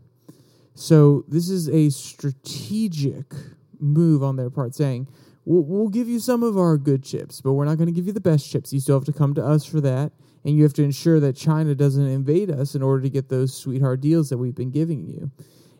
So 0.74 1.24
this 1.28 1.48
is 1.48 1.68
a 1.68 1.90
strategic 1.90 3.32
move 3.78 4.22
on 4.22 4.36
their 4.36 4.50
part 4.50 4.74
saying, 4.74 5.08
we'll, 5.46 5.62
we'll 5.62 5.88
give 5.88 6.08
you 6.08 6.18
some 6.18 6.42
of 6.42 6.58
our 6.58 6.76
good 6.76 7.02
chips, 7.02 7.40
but 7.40 7.54
we're 7.54 7.64
not 7.64 7.78
going 7.78 7.86
to 7.86 7.92
give 7.92 8.06
you 8.06 8.12
the 8.12 8.20
best 8.20 8.50
chips. 8.50 8.72
You 8.72 8.80
still 8.80 8.98
have 8.98 9.06
to 9.06 9.12
come 9.12 9.32
to 9.34 9.44
us 9.44 9.64
for 9.64 9.80
that. 9.80 10.12
And 10.44 10.56
you 10.56 10.62
have 10.62 10.74
to 10.74 10.84
ensure 10.84 11.18
that 11.20 11.34
China 11.34 11.74
doesn't 11.74 12.06
invade 12.06 12.50
us 12.50 12.74
in 12.74 12.82
order 12.82 13.02
to 13.02 13.10
get 13.10 13.28
those 13.28 13.56
sweetheart 13.56 14.00
deals 14.00 14.28
that 14.28 14.38
we've 14.38 14.54
been 14.54 14.70
giving 14.70 15.06
you. 15.06 15.30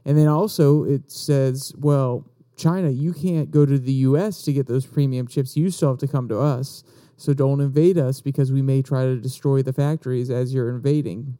And 0.04 0.16
then 0.16 0.26
also 0.28 0.84
it 0.84 1.10
says, 1.10 1.72
well, 1.76 2.24
China, 2.56 2.88
you 2.88 3.12
can't 3.12 3.50
go 3.50 3.66
to 3.66 3.78
the 3.78 3.92
US 3.92 4.42
to 4.42 4.52
get 4.52 4.66
those 4.66 4.86
premium 4.86 5.28
chips. 5.28 5.56
You 5.56 5.70
still 5.70 5.90
have 5.90 5.98
to 5.98 6.08
come 6.08 6.28
to 6.28 6.38
us. 6.38 6.82
So 7.16 7.32
don't 7.32 7.60
invade 7.60 7.98
us 7.98 8.20
because 8.20 8.50
we 8.50 8.62
may 8.62 8.82
try 8.82 9.04
to 9.04 9.16
destroy 9.16 9.62
the 9.62 9.72
factories 9.72 10.30
as 10.30 10.52
you're 10.52 10.70
invading. 10.70 11.38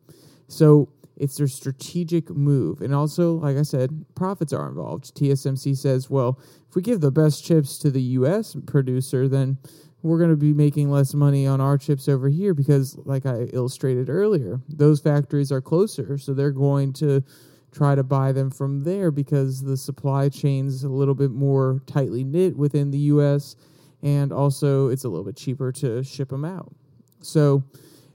So 0.49 0.89
it's 1.17 1.37
their 1.37 1.49
strategic 1.49 2.31
move. 2.31 2.81
And 2.81 2.95
also, 2.95 3.35
like 3.35 3.57
I 3.57 3.63
said, 3.63 4.05
profits 4.15 4.53
are 4.53 4.69
involved. 4.69 5.15
TSMC 5.17 5.77
says, 5.77 6.11
well, 6.11 6.39
if 6.69 6.77
we 6.77 6.83
give 6.83 7.01
the 7.01 7.11
best 7.11 7.45
chips 7.45 7.79
to 7.79 7.91
the 7.91 8.03
US 8.03 8.57
producer, 8.67 9.29
then 9.29 9.59
we're 10.03 10.19
going 10.19 10.31
to 10.31 10.37
be 10.37 10.53
making 10.53 10.91
less 10.91 11.15
money 11.15 11.47
on 11.47 11.61
our 11.61 11.79
chips 11.79 12.09
over 12.09 12.29
here 12.29 12.55
because, 12.55 12.97
like 13.05 13.27
I 13.27 13.45
illustrated 13.53 14.09
earlier, 14.09 14.61
those 14.69 15.01
factories 15.01 15.51
are 15.51 15.61
closer. 15.61 16.19
So 16.19 16.35
they're 16.35 16.51
going 16.51 16.93
to 16.95 17.25
try 17.73 17.95
to 17.95 18.03
buy 18.03 18.33
them 18.33 18.51
from 18.51 18.85
there 18.85 19.11
because 19.11 19.63
the 19.63 19.77
supply 19.77 20.29
chain's 20.29 20.85
a 20.85 20.89
little 20.89 21.15
bit 21.15 21.31
more 21.31 21.83
tightly 21.87 22.25
knit 22.25 22.57
within 22.57 22.91
the 22.91 22.99
US 22.99 23.57
and 24.03 24.33
also 24.33 24.89
it's 24.89 25.05
a 25.05 25.09
little 25.09 25.25
bit 25.25 25.37
cheaper 25.37 25.73
to 25.73 26.03
ship 26.03 26.29
them 26.29 26.45
out. 26.45 26.73
So, 27.21 27.65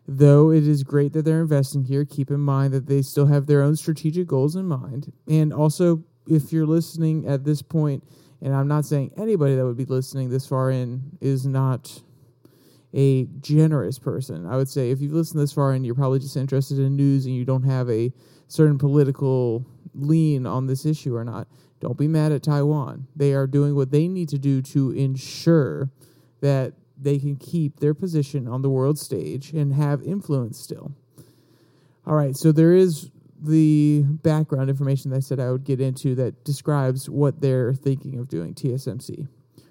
though 0.07 0.51
it 0.51 0.67
is 0.67 0.83
great 0.83 1.13
that 1.13 1.25
they're 1.25 1.41
investing 1.41 1.83
here, 1.83 2.05
keep 2.05 2.31
in 2.31 2.39
mind 2.39 2.73
that 2.73 2.87
they 2.87 3.01
still 3.01 3.27
have 3.27 3.47
their 3.47 3.61
own 3.61 3.75
strategic 3.75 4.27
goals 4.27 4.55
in 4.55 4.65
mind. 4.65 5.11
And 5.27 5.53
also, 5.53 6.03
if 6.27 6.51
you're 6.51 6.65
listening 6.65 7.27
at 7.27 7.43
this 7.43 7.61
point, 7.61 8.03
and 8.41 8.55
I'm 8.55 8.67
not 8.67 8.85
saying 8.85 9.11
anybody 9.17 9.55
that 9.55 9.65
would 9.65 9.77
be 9.77 9.85
listening 9.85 10.29
this 10.29 10.47
far 10.47 10.71
in 10.71 11.17
is 11.21 11.45
not 11.45 12.01
a 12.93 13.25
generous 13.39 13.99
person. 13.99 14.45
I 14.45 14.57
would 14.57 14.67
say 14.67 14.91
if 14.91 14.99
you've 14.99 15.13
listened 15.13 15.41
this 15.41 15.53
far 15.53 15.73
in, 15.73 15.83
you're 15.83 15.95
probably 15.95 16.19
just 16.19 16.35
interested 16.35 16.79
in 16.79 16.95
news 16.95 17.25
and 17.25 17.35
you 17.35 17.45
don't 17.45 17.63
have 17.63 17.89
a 17.89 18.11
certain 18.47 18.77
political 18.77 19.65
lean 19.93 20.45
on 20.45 20.67
this 20.67 20.85
issue 20.85 21.15
or 21.15 21.23
not. 21.23 21.47
Don't 21.79 21.97
be 21.97 22.07
mad 22.07 22.31
at 22.31 22.43
Taiwan. 22.43 23.07
They 23.15 23.33
are 23.33 23.47
doing 23.47 23.75
what 23.75 23.91
they 23.91 24.07
need 24.07 24.29
to 24.29 24.37
do 24.37 24.61
to 24.61 24.91
ensure 24.91 25.89
that 26.41 26.73
they 27.01 27.19
can 27.19 27.35
keep 27.35 27.79
their 27.79 27.93
position 27.93 28.47
on 28.47 28.61
the 28.61 28.69
world 28.69 28.99
stage 28.99 29.51
and 29.51 29.73
have 29.73 30.01
influence 30.03 30.59
still. 30.59 30.93
All 32.05 32.15
right, 32.15 32.35
so 32.35 32.51
there 32.51 32.73
is 32.73 33.11
the 33.41 34.03
background 34.05 34.69
information 34.69 35.11
that 35.11 35.17
I 35.17 35.21
said 35.21 35.39
I 35.39 35.51
would 35.51 35.63
get 35.63 35.81
into 35.81 36.13
that 36.15 36.43
describes 36.43 37.09
what 37.09 37.41
they're 37.41 37.73
thinking 37.73 38.19
of 38.19 38.27
doing, 38.27 38.53
TSMC. 38.53 39.27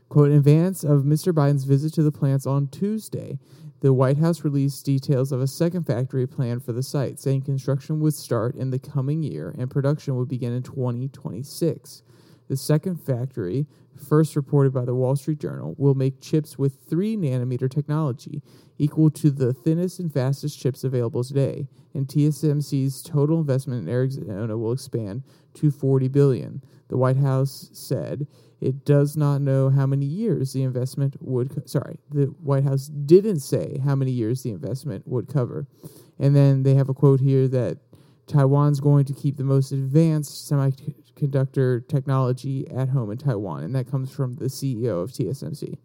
Quote, 0.08 0.30
in 0.30 0.36
advance 0.36 0.82
of 0.82 1.02
Mr. 1.02 1.32
Biden's 1.32 1.64
visit 1.64 1.94
to 1.94 2.02
the 2.02 2.10
plants 2.10 2.46
on 2.46 2.66
Tuesday, 2.68 3.38
the 3.80 3.92
White 3.92 4.18
House 4.18 4.44
released 4.44 4.84
details 4.84 5.32
of 5.32 5.40
a 5.40 5.46
second 5.46 5.84
factory 5.84 6.26
plan 6.26 6.60
for 6.60 6.72
the 6.72 6.82
site, 6.82 7.18
saying 7.18 7.42
construction 7.42 8.00
would 8.00 8.14
start 8.14 8.54
in 8.56 8.70
the 8.70 8.78
coming 8.78 9.22
year 9.22 9.54
and 9.56 9.70
production 9.70 10.16
would 10.16 10.28
begin 10.28 10.52
in 10.52 10.62
2026. 10.62 12.02
The 12.50 12.56
second 12.56 12.96
factory, 12.96 13.68
first 13.94 14.34
reported 14.34 14.74
by 14.74 14.84
the 14.84 14.92
Wall 14.92 15.14
Street 15.14 15.38
Journal, 15.38 15.76
will 15.78 15.94
make 15.94 16.20
chips 16.20 16.58
with 16.58 16.80
3 16.88 17.16
nanometer 17.16 17.70
technology, 17.70 18.42
equal 18.76 19.08
to 19.10 19.30
the 19.30 19.52
thinnest 19.52 20.00
and 20.00 20.12
fastest 20.12 20.58
chips 20.58 20.82
available 20.82 21.22
today. 21.22 21.68
And 21.94 22.08
TSMC's 22.08 23.02
total 23.02 23.38
investment 23.38 23.86
in 23.86 23.94
Arizona 23.94 24.58
will 24.58 24.72
expand 24.72 25.22
to 25.54 25.70
40 25.70 26.08
billion. 26.08 26.60
The 26.88 26.96
White 26.96 27.18
House 27.18 27.70
said 27.72 28.26
it 28.60 28.84
does 28.84 29.16
not 29.16 29.40
know 29.40 29.70
how 29.70 29.86
many 29.86 30.06
years 30.06 30.52
the 30.52 30.64
investment 30.64 31.14
would. 31.20 31.54
Co- 31.54 31.62
sorry, 31.66 32.00
the 32.10 32.24
White 32.42 32.64
House 32.64 32.88
didn't 32.88 33.40
say 33.40 33.78
how 33.84 33.94
many 33.94 34.10
years 34.10 34.42
the 34.42 34.50
investment 34.50 35.06
would 35.06 35.28
cover. 35.28 35.68
And 36.18 36.34
then 36.34 36.64
they 36.64 36.74
have 36.74 36.88
a 36.88 36.94
quote 36.94 37.20
here 37.20 37.46
that 37.46 37.78
Taiwan's 38.26 38.80
going 38.80 39.04
to 39.04 39.14
keep 39.14 39.36
the 39.36 39.44
most 39.44 39.70
advanced 39.72 40.50
semiconductor 40.50 40.99
technology 41.28 42.68
at 42.70 42.88
home 42.88 43.10
in 43.10 43.18
Taiwan, 43.18 43.62
and 43.62 43.74
that 43.74 43.90
comes 43.90 44.12
from 44.12 44.34
the 44.34 44.46
CEO 44.46 45.02
of 45.02 45.10
TSMC. 45.10 45.78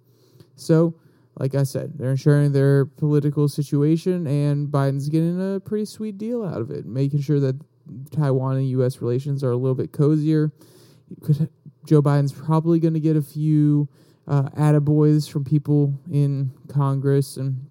So, 0.55 0.95
like 1.37 1.55
I 1.55 1.63
said, 1.63 1.97
they're 1.97 2.11
ensuring 2.11 2.51
their 2.51 2.85
political 2.85 3.47
situation, 3.47 4.25
and 4.27 4.69
Biden's 4.69 5.09
getting 5.09 5.55
a 5.55 5.59
pretty 5.59 5.85
sweet 5.85 6.17
deal 6.17 6.43
out 6.43 6.61
of 6.61 6.71
it, 6.71 6.85
making 6.85 7.21
sure 7.21 7.39
that 7.39 7.59
Taiwan 8.11 8.57
and 8.57 8.69
U.S. 8.69 9.01
relations 9.01 9.43
are 9.43 9.51
a 9.51 9.57
little 9.57 9.75
bit 9.75 9.91
cozier. 9.91 10.51
Joe 11.85 12.01
Biden's 12.01 12.31
probably 12.31 12.79
going 12.79 12.93
to 12.93 12.99
get 12.99 13.15
a 13.15 13.21
few 13.21 13.89
uh, 14.27 14.43
attaboys 14.57 15.29
from 15.29 15.43
people 15.43 15.99
in 16.11 16.51
Congress 16.67 17.37
and 17.37 17.69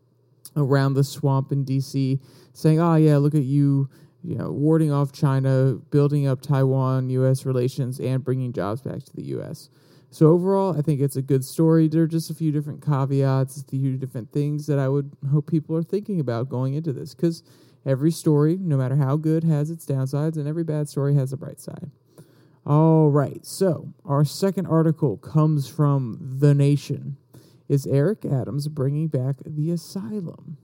around 0.57 0.95
the 0.95 1.03
swamp 1.03 1.51
in 1.51 1.65
D.C. 1.65 2.21
saying, 2.53 2.81
"Oh 2.81 2.95
yeah, 2.95 3.17
look 3.17 3.35
at 3.35 3.43
you, 3.43 3.89
you 4.25 4.37
know, 4.37 4.51
warding 4.51 4.91
off 4.91 5.13
China, 5.13 5.75
building 5.91 6.27
up 6.27 6.41
Taiwan-U.S. 6.41 7.45
relations, 7.45 8.01
and 8.01 8.25
bringing 8.25 8.53
jobs 8.53 8.81
back 8.81 9.05
to 9.05 9.15
the 9.15 9.25
U.S." 9.25 9.69
So 10.11 10.29
overall, 10.29 10.79
I 10.79 10.81
think 10.81 11.01
it's 11.01 11.17
a 11.17 11.23
good 11.23 11.45
story. 11.45 11.89
There 11.89 12.05
are 12.05 12.07
just 12.07 12.31
a 12.31 12.35
few 12.35 12.53
different 12.53 12.85
caveats, 12.85 13.61
a 13.61 13.65
few 13.65 13.97
different 13.97 14.33
things 14.33 14.67
that 14.69 14.79
I 14.79 14.89
would 14.89 15.11
hope 15.31 15.51
people 15.51 15.77
are 15.77 15.83
thinking 15.83 16.21
about 16.21 16.49
going 16.49 16.75
into 16.75 16.93
this, 16.93 17.15
because 17.15 17.43
every 17.85 18.13
story, 18.13 18.57
no 18.61 18.77
matter 18.77 18.97
how 18.97 19.17
good, 19.17 19.45
has 19.45 19.71
its 19.71 19.85
downsides, 19.85 20.37
and 20.37 20.47
every 20.49 20.65
bad 20.65 20.89
story 20.89 21.15
has 21.17 21.33
a 21.33 21.37
bright 21.37 21.61
side. 21.61 21.91
All 22.65 23.11
right, 23.11 23.45
so 23.45 23.93
our 24.07 24.25
second 24.25 24.67
article 24.67 25.19
comes 25.19 25.69
from 25.69 26.17
The 26.39 26.55
Nation. 26.55 27.19
Is 27.69 27.87
Eric 27.87 28.25
Adams 28.25 28.69
bringing 28.69 29.09
back 29.09 29.37
the 29.45 29.71
asylum? 29.71 30.59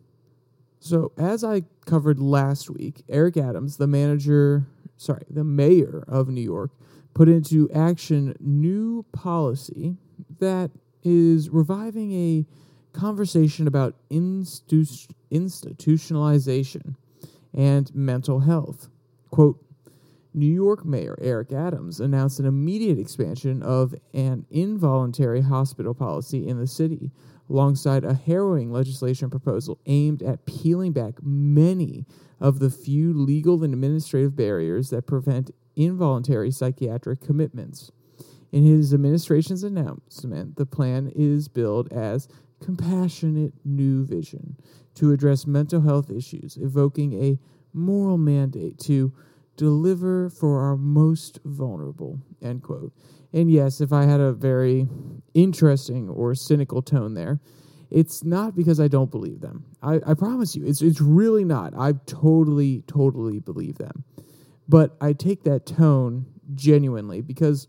So, 0.81 1.13
as 1.19 1.45
I 1.45 1.65
covered 1.85 2.19
last 2.19 2.71
week, 2.71 3.05
Eric 3.07 3.37
Adams, 3.37 3.77
the 3.77 3.87
manager, 3.87 4.67
sorry, 4.97 5.25
the 5.29 5.45
mayor 5.45 6.05
of 6.09 6.29
New 6.29 6.41
York, 6.41 6.71
put 7.13 7.29
into 7.29 7.71
action 7.71 8.35
new 8.41 9.05
policy 9.13 9.99
that 10.39 10.71
is 11.03 11.51
reviving 11.51 12.13
a 12.13 12.47
conversation 12.99 13.67
about 13.67 13.95
institu- 14.11 15.11
institutionalization 15.31 16.95
and 17.53 17.95
mental 17.95 18.41
health. 18.41 18.89
Quote, 19.31 19.63
New 20.33 20.47
York 20.47 20.85
Mayor 20.85 21.19
Eric 21.21 21.53
Adams 21.53 22.01
announced 22.01 22.39
an 22.39 22.47
immediate 22.47 22.99
expansion 22.99 23.63
of 23.63 23.95
an 24.15 24.47
involuntary 24.51 25.43
hospital 25.43 25.93
policy 25.93 26.47
in 26.47 26.59
the 26.59 26.67
city, 26.67 27.11
alongside 27.51 28.05
a 28.05 28.15
harrowing 28.15 28.73
legislation 28.73 29.29
proposal 29.29 29.79
aimed 29.87 30.23
at 30.23 30.47
peeling 30.47 30.93
back 30.93 31.15
many 31.23 32.07
of 32.39 32.61
the 32.61 32.71
few 32.71 33.13
legal 33.13 33.63
and 33.65 33.75
administrative 33.75 34.37
barriers 34.37 34.91
that 34.91 35.07
prevent 35.07 35.51
involuntary 35.77 36.51
psychiatric 36.51 37.21
commitments. 37.21 37.91
In 38.53 38.65
his 38.65 38.95
administration's 38.95 39.63
announcement, 39.63 40.57
the 40.57 40.67
plan 40.67 41.13
is 41.15 41.49
billed 41.49 41.93
as 41.93 42.29
compassionate 42.63 43.55
new 43.65 44.05
vision 44.05 44.57
to 44.95 45.13
address 45.13 45.47
mental 45.47 45.81
health 45.81 46.11
issues, 46.11 46.57
evoking 46.57 47.23
a 47.23 47.39
moral 47.73 48.19
mandate 48.19 48.79
to 48.79 49.13
deliver 49.57 50.29
for 50.29 50.61
our 50.63 50.77
most 50.77 51.39
vulnerable 51.45 52.21
end 52.43 52.63
quote 52.63 52.93
and 53.33 53.51
yes 53.51 53.81
if 53.81 53.93
i 53.93 54.05
had 54.05 54.21
a 54.21 54.33
very 54.33 54.87
interesting 55.35 56.09
or 56.09 56.35
cynical 56.35 56.83
tone 56.83 57.15
there 57.15 57.41
it's 57.91 58.25
not 58.25 58.55
because 58.55 58.79
i 58.79 58.87
don't 58.89 59.11
believe 59.11 59.41
them. 59.41 59.65
I, 59.83 60.01
I 60.07 60.15
promise 60.15 60.55
you 60.55 60.65
it's, 60.65 60.81
it's 60.81 61.01
really 61.01 61.45
not. 61.45 61.75
I 61.77 61.93
totally 62.07 62.85
totally 62.87 63.41
believe 63.41 63.79
them. 63.79 64.05
But 64.69 64.97
i 65.01 65.13
take 65.13 65.43
that 65.45 65.67
tone 65.67 66.27
genuinely 66.55 67.21
because 67.21 67.69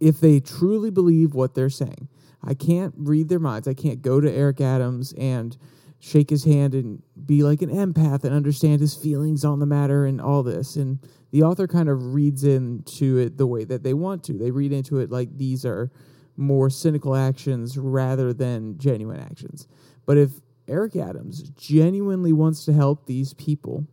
if 0.00 0.20
they 0.20 0.40
truly 0.40 0.90
believe 0.90 1.34
what 1.34 1.54
they're 1.54 1.70
saying 1.70 2.08
i 2.42 2.54
can't 2.54 2.94
read 2.96 3.28
their 3.28 3.38
minds. 3.38 3.66
I 3.66 3.74
can't 3.74 4.02
go 4.02 4.20
to 4.20 4.30
eric 4.30 4.60
adams 4.60 5.14
and 5.18 5.56
shake 6.00 6.30
his 6.30 6.44
hand 6.44 6.74
and 6.74 7.02
be 7.26 7.42
like 7.42 7.62
an 7.62 7.70
empath 7.70 8.24
and 8.24 8.34
understand 8.34 8.80
his 8.80 8.94
feelings 8.94 9.44
on 9.44 9.58
the 9.58 9.66
matter 9.66 10.06
and 10.06 10.20
all 10.20 10.42
this. 10.42 10.76
And 10.76 11.00
the 11.30 11.42
author 11.42 11.66
kind 11.66 11.88
of 11.88 12.14
reads 12.14 12.44
into 12.44 13.18
it 13.18 13.36
the 13.36 13.46
way 13.46 13.64
that 13.64 13.82
they 13.82 13.94
want 13.94 14.24
to. 14.24 14.32
They 14.32 14.50
read 14.50 14.72
into 14.72 14.98
it 14.98 15.10
like 15.10 15.36
these 15.36 15.64
are 15.64 15.90
more 16.36 16.70
cynical 16.70 17.14
actions 17.14 17.76
rather 17.76 18.32
than 18.32 18.78
genuine 18.78 19.20
actions. 19.20 19.66
But 20.06 20.16
if 20.16 20.30
Eric 20.68 20.96
Adams 20.96 21.42
genuinely 21.50 22.32
wants 22.32 22.64
to 22.66 22.72
help 22.72 23.06
these 23.06 23.34
people, 23.34 23.86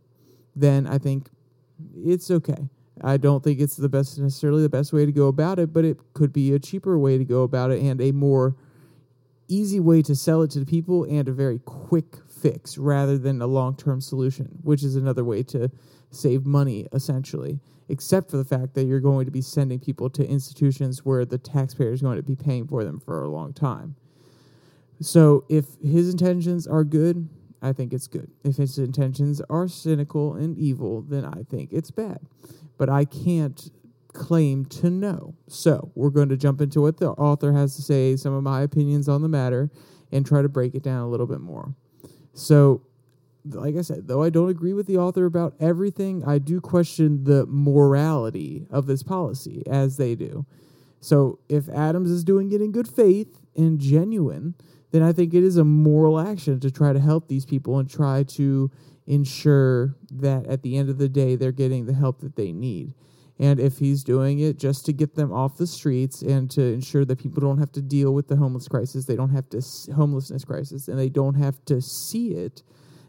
then 0.54 0.86
I 0.86 0.98
think 0.98 1.28
it's 1.94 2.30
okay. 2.30 2.68
I 3.02 3.18
don't 3.18 3.44
think 3.44 3.60
it's 3.60 3.76
the 3.76 3.88
best 3.88 4.18
necessarily 4.18 4.62
the 4.62 4.68
best 4.68 4.92
way 4.92 5.04
to 5.04 5.12
go 5.12 5.26
about 5.26 5.58
it, 5.58 5.72
but 5.72 5.84
it 5.84 5.98
could 6.14 6.32
be 6.32 6.54
a 6.54 6.58
cheaper 6.58 6.98
way 6.98 7.18
to 7.18 7.24
go 7.24 7.42
about 7.42 7.70
it 7.70 7.82
and 7.82 8.00
a 8.00 8.12
more 8.12 8.56
easy 9.48 9.80
way 9.80 10.02
to 10.02 10.14
sell 10.14 10.42
it 10.42 10.50
to 10.52 10.58
the 10.58 10.66
people 10.66 11.04
and 11.04 11.28
a 11.28 11.32
very 11.32 11.58
quick 11.58 12.16
fix 12.28 12.78
rather 12.78 13.18
than 13.18 13.42
a 13.42 13.46
long-term 13.46 14.00
solution, 14.00 14.58
which 14.62 14.82
is 14.82 14.96
another 14.96 15.24
way 15.24 15.42
to 15.42 15.70
save 16.10 16.46
money 16.46 16.86
essentially, 16.92 17.60
except 17.88 18.30
for 18.30 18.36
the 18.36 18.44
fact 18.44 18.74
that 18.74 18.84
you're 18.84 19.00
going 19.00 19.24
to 19.26 19.30
be 19.30 19.40
sending 19.40 19.78
people 19.78 20.10
to 20.10 20.26
institutions 20.26 21.04
where 21.04 21.24
the 21.24 21.38
taxpayer 21.38 21.92
is 21.92 22.02
going 22.02 22.16
to 22.16 22.22
be 22.22 22.36
paying 22.36 22.66
for 22.66 22.84
them 22.84 23.00
for 23.00 23.22
a 23.22 23.28
long 23.28 23.52
time. 23.52 23.96
So 25.00 25.44
if 25.48 25.66
his 25.82 26.10
intentions 26.10 26.66
are 26.66 26.84
good, 26.84 27.28
I 27.60 27.72
think 27.72 27.92
it's 27.92 28.06
good. 28.06 28.30
If 28.44 28.56
his 28.56 28.78
intentions 28.78 29.40
are 29.50 29.68
cynical 29.68 30.34
and 30.34 30.56
evil, 30.56 31.02
then 31.02 31.24
I 31.24 31.42
think 31.50 31.72
it's 31.72 31.90
bad. 31.90 32.20
But 32.78 32.88
I 32.88 33.04
can't 33.04 33.70
claim 34.12 34.64
to 34.64 34.90
know. 34.90 35.34
So 35.46 35.92
we're 35.94 36.10
going 36.10 36.28
to 36.30 36.36
jump 36.36 36.60
into 36.60 36.80
what 36.80 36.98
the 36.98 37.10
author 37.10 37.52
has 37.52 37.76
to 37.76 37.82
say, 37.82 38.16
some 38.16 38.32
of 38.32 38.42
my 38.42 38.62
opinions 38.62 39.08
on 39.08 39.22
the 39.22 39.28
matter, 39.28 39.70
and 40.12 40.24
try 40.24 40.42
to 40.42 40.48
break 40.48 40.74
it 40.74 40.82
down 40.82 41.02
a 41.02 41.08
little 41.08 41.26
bit 41.26 41.40
more. 41.40 41.74
So, 42.32 42.82
like 43.54 43.76
I 43.76 43.82
said, 43.82 44.08
though 44.08 44.22
I 44.22 44.30
don't 44.30 44.48
agree 44.48 44.72
with 44.72 44.86
the 44.86 44.98
author 44.98 45.24
about 45.24 45.54
everything, 45.60 46.24
I 46.24 46.38
do 46.38 46.60
question 46.60 47.24
the 47.24 47.46
morality 47.46 48.66
of 48.70 48.86
this 48.86 49.02
policy 49.02 49.62
as 49.66 49.96
they 49.96 50.14
do. 50.14 50.46
So, 51.00 51.38
if 51.48 51.68
Adams 51.68 52.10
is 52.10 52.24
doing 52.24 52.52
it 52.52 52.60
in 52.60 52.72
good 52.72 52.88
faith 52.88 53.40
and 53.54 53.78
genuine, 53.78 54.54
then 54.90 55.02
I 55.02 55.12
think 55.12 55.34
it 55.34 55.44
is 55.44 55.56
a 55.56 55.64
moral 55.64 56.18
action 56.18 56.58
to 56.60 56.70
try 56.70 56.92
to 56.92 57.00
help 57.00 57.28
these 57.28 57.44
people 57.44 57.78
and 57.78 57.88
try 57.88 58.22
to 58.22 58.70
ensure 59.06 59.94
that 60.10 60.46
at 60.46 60.62
the 60.62 60.76
end 60.76 60.88
of 60.88 60.98
the 60.98 61.08
day 61.08 61.36
they're 61.36 61.52
getting 61.52 61.86
the 61.86 61.92
help 61.92 62.20
that 62.20 62.36
they 62.36 62.52
need. 62.52 62.94
And 63.38 63.60
if 63.60 63.78
he's 63.78 64.02
doing 64.02 64.38
it 64.38 64.58
just 64.58 64.86
to 64.86 64.92
get 64.92 65.14
them 65.14 65.32
off 65.32 65.58
the 65.58 65.66
streets 65.66 66.22
and 66.22 66.50
to 66.52 66.62
ensure 66.62 67.04
that 67.04 67.18
people 67.18 67.42
don't 67.42 67.58
have 67.58 67.72
to 67.72 67.82
deal 67.82 68.14
with 68.14 68.28
the 68.28 68.36
homeless 68.36 68.66
crisis, 68.66 69.04
they 69.04 69.16
don't 69.16 69.30
have 69.30 69.48
to 69.50 69.62
homelessness 69.94 70.44
crisis, 70.44 70.88
and 70.88 70.98
they 70.98 71.10
don't 71.10 71.34
have 71.34 71.62
to 71.66 71.82
see 71.82 72.28
it, 72.30 72.62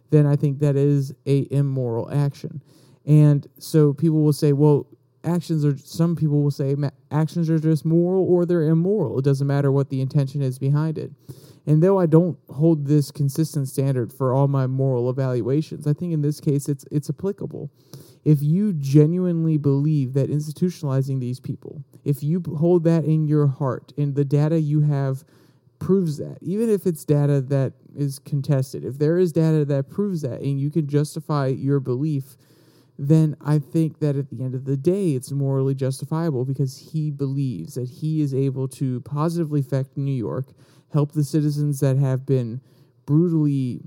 then 0.09 0.25
I 0.25 0.35
think 0.35 0.59
that 0.59 0.75
is 0.75 1.13
a 1.25 1.47
immoral 1.51 2.11
action. 2.11 2.61
And 3.05 3.47
so 3.57 3.93
people 3.93 4.21
will 4.21 4.33
say, 4.33 4.53
well, 4.53 4.87
actions 5.23 5.65
are 5.65 5.77
some 5.77 6.15
people 6.15 6.41
will 6.41 6.51
say 6.51 6.75
actions 7.11 7.49
are 7.49 7.59
just 7.59 7.85
moral 7.85 8.25
or 8.25 8.45
they're 8.45 8.63
immoral. 8.63 9.19
It 9.19 9.25
doesn't 9.25 9.47
matter 9.47 9.71
what 9.71 9.89
the 9.89 10.01
intention 10.01 10.41
is 10.41 10.59
behind 10.59 10.97
it. 10.97 11.11
And 11.65 11.83
though 11.83 11.99
I 11.99 12.05
don't 12.05 12.37
hold 12.49 12.85
this 12.85 13.11
consistent 13.11 13.67
standard 13.67 14.13
for 14.13 14.33
all 14.33 14.47
my 14.47 14.67
moral 14.67 15.09
evaluations, 15.09 15.85
I 15.85 15.93
think 15.93 16.13
in 16.13 16.21
this 16.21 16.39
case 16.39 16.69
it's 16.69 16.85
it's 16.91 17.09
applicable. 17.09 17.69
If 18.23 18.41
you 18.41 18.73
genuinely 18.73 19.57
believe 19.57 20.13
that 20.13 20.29
institutionalizing 20.29 21.19
these 21.19 21.39
people, 21.39 21.83
if 22.03 22.23
you 22.23 22.41
hold 22.57 22.83
that 22.85 23.05
in 23.05 23.27
your 23.27 23.47
heart 23.47 23.93
and 23.97 24.15
the 24.15 24.25
data 24.25 24.59
you 24.59 24.81
have 24.81 25.23
proves 25.79 26.17
that, 26.17 26.37
even 26.41 26.69
if 26.69 26.85
it's 26.85 27.05
data 27.05 27.41
that 27.41 27.73
is 27.95 28.19
contested, 28.19 28.83
if 28.83 28.97
there 28.97 29.17
is 29.17 29.31
data 29.31 29.65
that 29.65 29.89
proves 29.89 30.21
that 30.21 30.41
and 30.41 30.59
you 30.59 30.69
can 30.69 30.87
justify 30.87 31.47
your 31.47 31.79
belief, 31.79 32.37
then 32.99 33.35
I 33.41 33.59
think 33.59 33.99
that 33.99 34.15
at 34.15 34.29
the 34.29 34.43
end 34.43 34.55
of 34.55 34.65
the 34.65 34.77
day, 34.77 35.11
it's 35.11 35.31
morally 35.31 35.75
justifiable 35.75 36.45
because 36.45 36.91
he 36.91 37.11
believes 37.11 37.75
that 37.75 37.87
he 37.87 38.21
is 38.21 38.33
able 38.33 38.67
to 38.69 39.01
positively 39.01 39.59
affect 39.59 39.97
New 39.97 40.11
York 40.11 40.47
help 40.93 41.11
the 41.11 41.23
citizens 41.23 41.79
that 41.79 41.97
have 41.97 42.25
been 42.25 42.61
brutally 43.05 43.81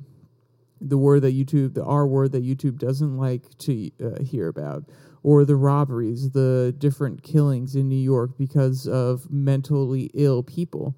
the 0.81 0.98
word 0.98 1.20
that 1.20 1.35
YouTube, 1.35 1.74
the 1.74 1.85
R 1.85 2.07
word 2.07 2.33
that 2.33 2.44
YouTube 2.44 2.79
doesn't 2.79 3.16
like 3.18 3.57
to 3.59 3.90
uh, 4.03 4.22
hear 4.22 4.48
about, 4.48 4.85
or 5.22 5.44
the 5.44 5.57
robberies, 5.57 6.31
the 6.31 6.74
different 6.79 7.22
killings 7.22 7.74
in 7.74 7.88
New 7.88 7.96
York 7.96 8.31
because 8.38 8.87
of 8.87 9.31
mentally 9.31 10.11
ill 10.14 10.42
people. 10.42 10.96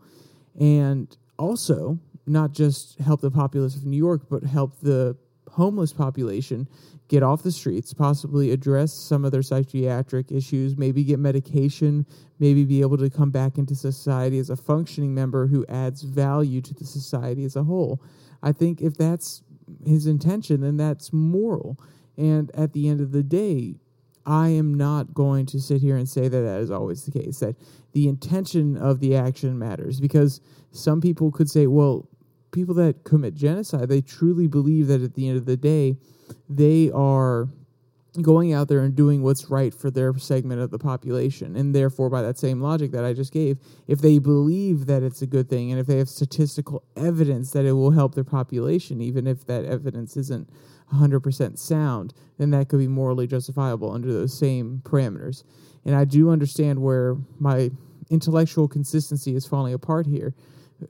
And 0.58 1.14
also, 1.38 1.98
not 2.26 2.52
just 2.52 2.98
help 2.98 3.20
the 3.20 3.30
populace 3.30 3.76
of 3.76 3.84
New 3.84 3.96
York, 3.96 4.22
but 4.30 4.44
help 4.44 4.78
the 4.80 5.16
homeless 5.50 5.92
population 5.92 6.68
get 7.08 7.22
off 7.22 7.42
the 7.42 7.52
streets, 7.52 7.92
possibly 7.92 8.52
address 8.52 8.92
some 8.92 9.24
of 9.24 9.32
their 9.32 9.42
psychiatric 9.42 10.32
issues, 10.32 10.78
maybe 10.78 11.04
get 11.04 11.18
medication, 11.18 12.06
maybe 12.38 12.64
be 12.64 12.80
able 12.80 12.96
to 12.96 13.10
come 13.10 13.30
back 13.30 13.58
into 13.58 13.74
society 13.74 14.38
as 14.38 14.48
a 14.48 14.56
functioning 14.56 15.14
member 15.14 15.46
who 15.46 15.66
adds 15.68 16.02
value 16.02 16.62
to 16.62 16.72
the 16.72 16.86
society 16.86 17.44
as 17.44 17.54
a 17.54 17.64
whole. 17.64 18.00
I 18.42 18.52
think 18.52 18.80
if 18.80 18.96
that's 18.96 19.42
his 19.84 20.06
intention, 20.06 20.62
then 20.62 20.78
that's 20.78 21.12
moral. 21.12 21.78
And 22.16 22.50
at 22.54 22.72
the 22.72 22.88
end 22.88 23.00
of 23.00 23.12
the 23.12 23.22
day, 23.22 23.76
I 24.24 24.48
am 24.50 24.74
not 24.74 25.14
going 25.14 25.46
to 25.46 25.60
sit 25.60 25.80
here 25.80 25.96
and 25.96 26.08
say 26.08 26.28
that 26.28 26.40
that 26.40 26.60
is 26.60 26.70
always 26.70 27.04
the 27.04 27.10
case, 27.10 27.40
that 27.40 27.56
the 27.92 28.08
intention 28.08 28.76
of 28.76 29.00
the 29.00 29.16
action 29.16 29.58
matters, 29.58 30.00
because 30.00 30.40
some 30.70 31.00
people 31.00 31.30
could 31.30 31.50
say, 31.50 31.66
well, 31.66 32.08
people 32.52 32.74
that 32.74 33.04
commit 33.04 33.34
genocide, 33.34 33.88
they 33.88 34.00
truly 34.00 34.46
believe 34.46 34.86
that 34.88 35.02
at 35.02 35.14
the 35.14 35.28
end 35.28 35.38
of 35.38 35.46
the 35.46 35.56
day, 35.56 35.96
they 36.48 36.90
are 36.92 37.48
going 38.20 38.52
out 38.52 38.68
there 38.68 38.80
and 38.80 38.94
doing 38.94 39.22
what's 39.22 39.48
right 39.48 39.72
for 39.72 39.90
their 39.90 40.16
segment 40.18 40.60
of 40.60 40.70
the 40.70 40.78
population. 40.78 41.56
And 41.56 41.74
therefore, 41.74 42.10
by 42.10 42.20
that 42.22 42.38
same 42.38 42.60
logic 42.60 42.92
that 42.92 43.04
I 43.04 43.14
just 43.14 43.32
gave, 43.32 43.58
if 43.86 44.00
they 44.00 44.18
believe 44.18 44.84
that 44.86 45.02
it's 45.02 45.22
a 45.22 45.26
good 45.26 45.48
thing 45.48 45.70
and 45.70 45.80
if 45.80 45.86
they 45.86 45.96
have 45.96 46.10
statistical 46.10 46.84
evidence 46.94 47.52
that 47.52 47.64
it 47.64 47.72
will 47.72 47.92
help 47.92 48.14
their 48.14 48.24
population, 48.24 49.00
even 49.00 49.26
if 49.26 49.46
that 49.46 49.64
evidence 49.64 50.16
isn't 50.18 50.50
100% 50.92 51.58
sound, 51.58 52.14
then 52.38 52.50
that 52.50 52.68
could 52.68 52.78
be 52.78 52.88
morally 52.88 53.26
justifiable 53.26 53.92
under 53.92 54.12
those 54.12 54.36
same 54.36 54.82
parameters. 54.84 55.44
And 55.84 55.94
I 55.94 56.04
do 56.04 56.30
understand 56.30 56.80
where 56.80 57.16
my 57.38 57.70
intellectual 58.10 58.68
consistency 58.68 59.34
is 59.34 59.46
falling 59.46 59.74
apart 59.74 60.06
here. 60.06 60.34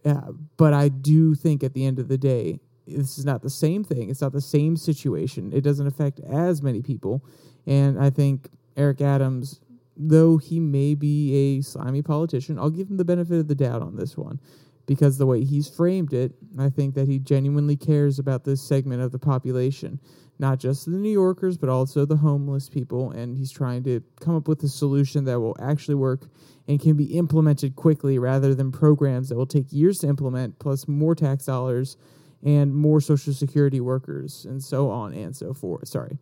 Uh, 0.05 0.33
but 0.57 0.73
I 0.73 0.89
do 0.89 1.35
think 1.35 1.63
at 1.63 1.75
the 1.75 1.87
end 1.87 1.99
of 1.99 2.09
the 2.09 2.19
day, 2.19 2.59
this 2.87 3.19
is 3.19 3.25
not 3.25 3.43
the 3.43 3.51
same 3.51 3.85
thing. 3.85 4.11
It's 4.11 4.21
not 4.21 4.33
the 4.33 4.41
same 4.41 4.77
situation. 4.77 5.53
It 5.53 5.63
doesn't 5.63 5.87
affect 5.87 6.21
as 6.21 6.63
many 6.63 6.83
people. 6.83 7.25
And 7.67 7.99
I 7.99 8.11
think 8.11 8.49
Eric 8.77 9.01
Adams, 9.01 9.61
though 9.97 10.37
he 10.39 10.59
may 10.59 10.95
be 10.95 11.35
a 11.35 11.63
slimy 11.63 12.03
politician, 12.03 12.59
I'll 12.59 12.71
give 12.71 12.91
him 12.91 12.97
the 12.97 13.05
benefit 13.05 13.39
of 13.39 13.49
the 13.49 13.55
doubt 13.55 13.83
on 13.83 13.97
this 13.97 14.17
one 14.17 14.41
because 14.87 15.19
the 15.19 15.27
way 15.27 15.45
he's 15.45 15.69
framed 15.69 16.13
it, 16.13 16.33
I 16.59 16.69
think 16.69 16.95
that 16.95 17.09
he 17.09 17.19
genuinely 17.19 17.77
cares 17.77 18.19
about 18.19 18.45
this 18.45 18.61
segment 18.61 19.03
of 19.03 19.13
the 19.13 19.19
population, 19.19 20.01
not 20.39 20.59
just 20.59 20.87
the 20.87 20.99
New 20.99 21.11
Yorkers, 21.11 21.57
but 21.57 21.69
also 21.69 22.05
the 22.05 22.17
homeless 22.17 22.69
people. 22.69 23.11
And 23.13 23.37
he's 23.37 23.51
trying 23.51 23.85
to 23.85 24.03
come 24.21 24.37
up 24.37 24.49
with 24.49 24.63
a 24.63 24.69
solution 24.69 25.25
that 25.27 25.41
will 25.41 25.57
actually 25.61 25.95
work 25.95 26.27
and 26.69 26.81
can 26.81 26.97
be 26.97 27.17
implemented 27.17 27.77
quickly 27.77 28.19
rather 28.19 28.55
than 28.55 28.73
programs 28.73 29.29
that 29.29 29.37
will 29.37 29.47
take 29.47 29.73
years 29.73 29.99
to 30.01 30.09
implement, 30.09 30.59
plus 30.59 30.89
more 30.89 31.15
tax 31.15 31.47
dollars 31.47 31.97
and 32.43 32.75
more 32.75 33.01
social 33.01 33.33
security 33.33 33.81
workers 33.81 34.45
and 34.45 34.63
so 34.63 34.91
on 34.91 35.13
and 35.15 35.37
so 35.37 35.55
forth. 35.55 35.87
Sorry, 35.87 36.19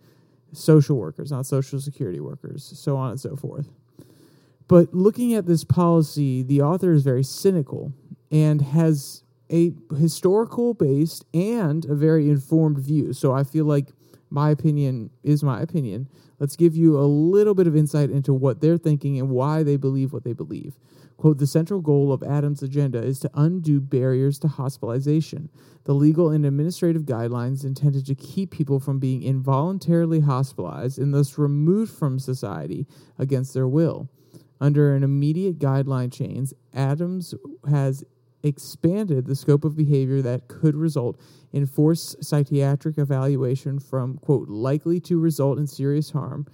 social 0.53 0.97
workers, 0.97 1.31
not 1.31 1.47
social 1.47 1.81
security 1.81 2.21
workers, 2.21 2.63
so 2.77 2.97
on 2.97 3.13
and 3.13 3.21
so 3.21 3.37
forth. 3.37 3.69
But 4.69 4.95
looking 4.95 5.35
at 5.35 5.47
this 5.47 5.65
policy, 5.65 6.43
the 6.43 6.63
author 6.63 6.93
is 6.93 7.03
very 7.03 7.25
cynical 7.25 7.93
and 8.31 8.63
has 8.63 9.25
a 9.51 9.73
historical 9.99 10.75
based 10.75 11.25
and 11.35 11.85
a 11.87 11.95
very 11.95 12.29
informed 12.29 12.79
view. 12.79 13.13
So 13.13 13.33
I 13.33 13.43
feel 13.43 13.65
like 13.65 13.93
my 14.31 14.51
opinion 14.51 15.11
is 15.23 15.43
my 15.43 15.61
opinion. 15.61 16.09
Let's 16.39 16.57
give 16.57 16.77
you 16.77 16.99
a 16.99 17.03
little 17.03 17.55
bit 17.55 17.67
of 17.67 17.77
insight 17.77 18.11
into 18.11 18.33
what 18.33 18.61
they're 18.61 18.79
thinking 18.79 19.19
and 19.19 19.29
why 19.29 19.63
they 19.63 19.77
believe 19.77 20.13
what 20.13 20.25
they 20.25 20.33
believe. 20.33 20.77
Quote, 21.17 21.37
the 21.37 21.47
central 21.47 21.83
goal 21.83 22.15
of 22.15 22.23
Adams' 22.23 22.63
agenda 22.63 23.03
is 23.03 23.21
to 23.21 23.31
undo 23.35 23.79
barriers 23.79 24.39
to 24.39 24.49
hospitalization, 24.49 25.51
the 25.85 25.93
legal 25.93 26.31
and 26.31 26.47
administrative 26.47 27.03
guidelines 27.03 27.63
intended 27.63 28.07
to 28.07 28.15
keep 28.15 28.51
people 28.51 28.81
from 28.81 28.99
being 28.99 29.23
involuntarily 29.23 30.21
hospitalized 30.21 30.99
and 30.99 31.13
thus 31.13 31.37
removed 31.37 31.93
from 31.93 32.19
society 32.19 32.87
against 33.19 33.53
their 33.53 33.69
will. 33.69 34.09
Under 34.63 34.95
an 34.95 35.03
immediate 35.03 35.59
guideline 35.59 36.11
change, 36.11 36.55
Adams 36.73 37.35
has 37.69 38.03
expanded 38.43 39.27
the 39.27 39.37
scope 39.37 39.65
of 39.65 39.77
behavior 39.77 40.23
that 40.23 40.49
could 40.49 40.75
result 40.75 41.21
in 41.53 41.67
forced 41.67 42.23
psychiatric 42.25 42.99
evaluation 42.99 43.79
from, 43.79 44.17
quote, 44.19 44.49
likely 44.49 45.01
to 45.01 45.19
result 45.19 45.59
in 45.59 45.67
serious 45.67 46.11
harm 46.11 46.47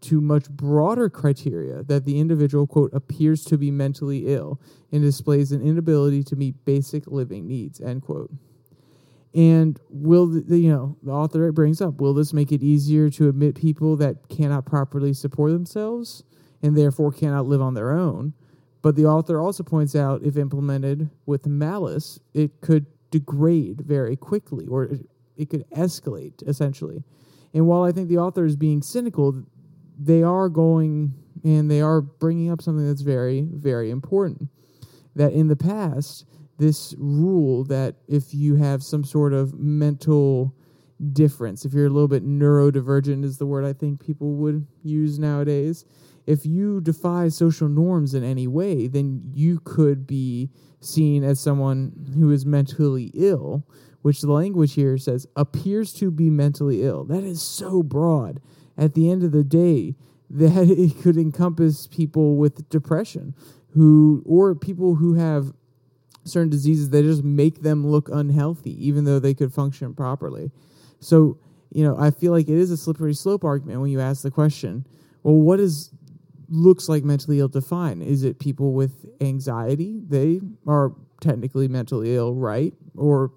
to 0.00 0.20
much 0.20 0.50
broader 0.50 1.08
criteria 1.08 1.82
that 1.82 2.04
the 2.04 2.18
individual, 2.18 2.66
quote, 2.66 2.92
appears 2.92 3.42
to 3.44 3.56
be 3.56 3.70
mentally 3.70 4.26
ill 4.26 4.60
and 4.92 5.02
displays 5.02 5.50
an 5.50 5.62
inability 5.62 6.22
to 6.22 6.36
meet 6.36 6.64
basic 6.64 7.06
living 7.06 7.46
needs, 7.46 7.80
end 7.80 8.02
quote. 8.02 8.30
And 9.34 9.80
will 9.90 10.26
the, 10.26 10.58
you 10.58 10.70
know 10.70 10.96
the 11.02 11.10
author 11.10 11.50
brings 11.52 11.80
up? 11.80 12.00
Will 12.00 12.14
this 12.14 12.32
make 12.32 12.52
it 12.52 12.62
easier 12.62 13.10
to 13.10 13.28
admit 13.28 13.56
people 13.56 13.96
that 13.96 14.28
cannot 14.28 14.64
properly 14.64 15.12
support 15.12 15.52
themselves 15.52 16.22
and 16.62 16.76
therefore 16.76 17.10
cannot 17.10 17.46
live 17.46 17.60
on 17.60 17.74
their 17.74 17.92
own? 17.92 18.34
But 18.84 18.96
the 18.96 19.06
author 19.06 19.40
also 19.40 19.62
points 19.62 19.96
out 19.96 20.24
if 20.24 20.36
implemented 20.36 21.08
with 21.24 21.46
malice, 21.46 22.20
it 22.34 22.60
could 22.60 22.84
degrade 23.10 23.80
very 23.80 24.14
quickly 24.14 24.66
or 24.66 24.90
it 25.38 25.48
could 25.48 25.64
escalate 25.70 26.46
essentially. 26.46 27.02
And 27.54 27.66
while 27.66 27.82
I 27.82 27.92
think 27.92 28.10
the 28.10 28.18
author 28.18 28.44
is 28.44 28.56
being 28.56 28.82
cynical, 28.82 29.42
they 29.98 30.22
are 30.22 30.50
going 30.50 31.14
and 31.42 31.70
they 31.70 31.80
are 31.80 32.02
bringing 32.02 32.50
up 32.50 32.60
something 32.60 32.86
that's 32.86 33.00
very, 33.00 33.48
very 33.50 33.88
important. 33.90 34.50
That 35.16 35.32
in 35.32 35.48
the 35.48 35.56
past, 35.56 36.26
this 36.58 36.94
rule 36.98 37.64
that 37.64 37.94
if 38.06 38.34
you 38.34 38.56
have 38.56 38.82
some 38.82 39.02
sort 39.02 39.32
of 39.32 39.54
mental 39.54 40.54
difference, 41.14 41.64
if 41.64 41.72
you're 41.72 41.86
a 41.86 41.90
little 41.90 42.06
bit 42.06 42.22
neurodivergent, 42.22 43.24
is 43.24 43.38
the 43.38 43.46
word 43.46 43.64
I 43.64 43.72
think 43.72 44.04
people 44.04 44.34
would 44.34 44.66
use 44.82 45.18
nowadays, 45.18 45.86
if 46.26 46.46
you 46.46 46.80
defy 46.80 47.28
social 47.28 47.68
norms 47.68 48.14
in 48.14 48.24
any 48.24 48.46
way, 48.46 48.86
then 48.86 49.22
you 49.34 49.60
could 49.62 50.06
be 50.06 50.50
seen 50.80 51.22
as 51.24 51.40
someone 51.40 52.12
who 52.14 52.30
is 52.30 52.46
mentally 52.46 53.10
ill, 53.14 53.66
which 54.02 54.20
the 54.20 54.32
language 54.32 54.74
here 54.74 54.96
says 54.98 55.26
appears 55.36 55.92
to 55.94 56.10
be 56.10 56.30
mentally 56.30 56.82
ill. 56.82 57.04
That 57.04 57.24
is 57.24 57.42
so 57.42 57.82
broad. 57.82 58.40
At 58.76 58.94
the 58.94 59.10
end 59.10 59.22
of 59.22 59.32
the 59.32 59.44
day, 59.44 59.94
that 60.30 60.68
it 60.68 61.00
could 61.02 61.16
encompass 61.16 61.86
people 61.86 62.36
with 62.36 62.68
depression 62.68 63.34
who 63.74 64.22
or 64.24 64.54
people 64.54 64.96
who 64.96 65.14
have 65.14 65.52
certain 66.24 66.48
diseases 66.48 66.90
that 66.90 67.02
just 67.02 67.22
make 67.22 67.62
them 67.62 67.86
look 67.86 68.08
unhealthy 68.08 68.72
even 68.84 69.04
though 69.04 69.18
they 69.18 69.34
could 69.34 69.52
function 69.52 69.94
properly. 69.94 70.50
So, 70.98 71.38
you 71.70 71.84
know, 71.84 71.96
I 71.98 72.10
feel 72.10 72.32
like 72.32 72.48
it 72.48 72.56
is 72.56 72.70
a 72.70 72.76
slippery 72.76 73.14
slope 73.14 73.44
argument 73.44 73.80
when 73.80 73.90
you 73.90 74.00
ask 74.00 74.22
the 74.22 74.30
question, 74.30 74.86
well, 75.22 75.34
what 75.34 75.60
is 75.60 75.90
looks 76.54 76.88
like 76.88 77.04
mentally 77.04 77.40
ill 77.40 77.48
defined? 77.48 78.02
Is 78.02 78.22
it 78.24 78.38
people 78.38 78.72
with 78.72 79.06
anxiety? 79.20 80.00
They 80.08 80.40
are 80.66 80.92
technically 81.20 81.68
mentally 81.68 82.14
ill, 82.14 82.34
right? 82.34 82.72
Or 82.96 83.32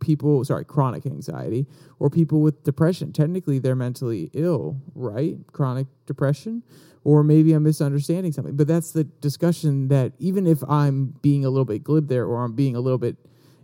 people, 0.00 0.44
sorry, 0.44 0.64
chronic 0.64 1.06
anxiety, 1.06 1.66
or 1.98 2.10
people 2.10 2.40
with 2.40 2.62
depression. 2.64 3.12
Technically, 3.12 3.58
they're 3.58 3.74
mentally 3.74 4.30
ill, 4.34 4.80
right? 4.94 5.36
Chronic 5.52 5.86
depression. 6.06 6.62
Or 7.04 7.22
maybe 7.22 7.52
I'm 7.52 7.62
misunderstanding 7.62 8.32
something. 8.32 8.56
But 8.56 8.66
that's 8.66 8.92
the 8.92 9.04
discussion 9.04 9.88
that 9.88 10.12
even 10.18 10.46
if 10.46 10.62
I'm 10.68 11.14
being 11.20 11.44
a 11.44 11.50
little 11.50 11.66
bit 11.66 11.84
glib 11.84 12.08
there 12.08 12.24
or 12.24 12.42
I'm 12.42 12.54
being 12.54 12.76
a 12.76 12.80
little 12.80 12.98
bit 12.98 13.16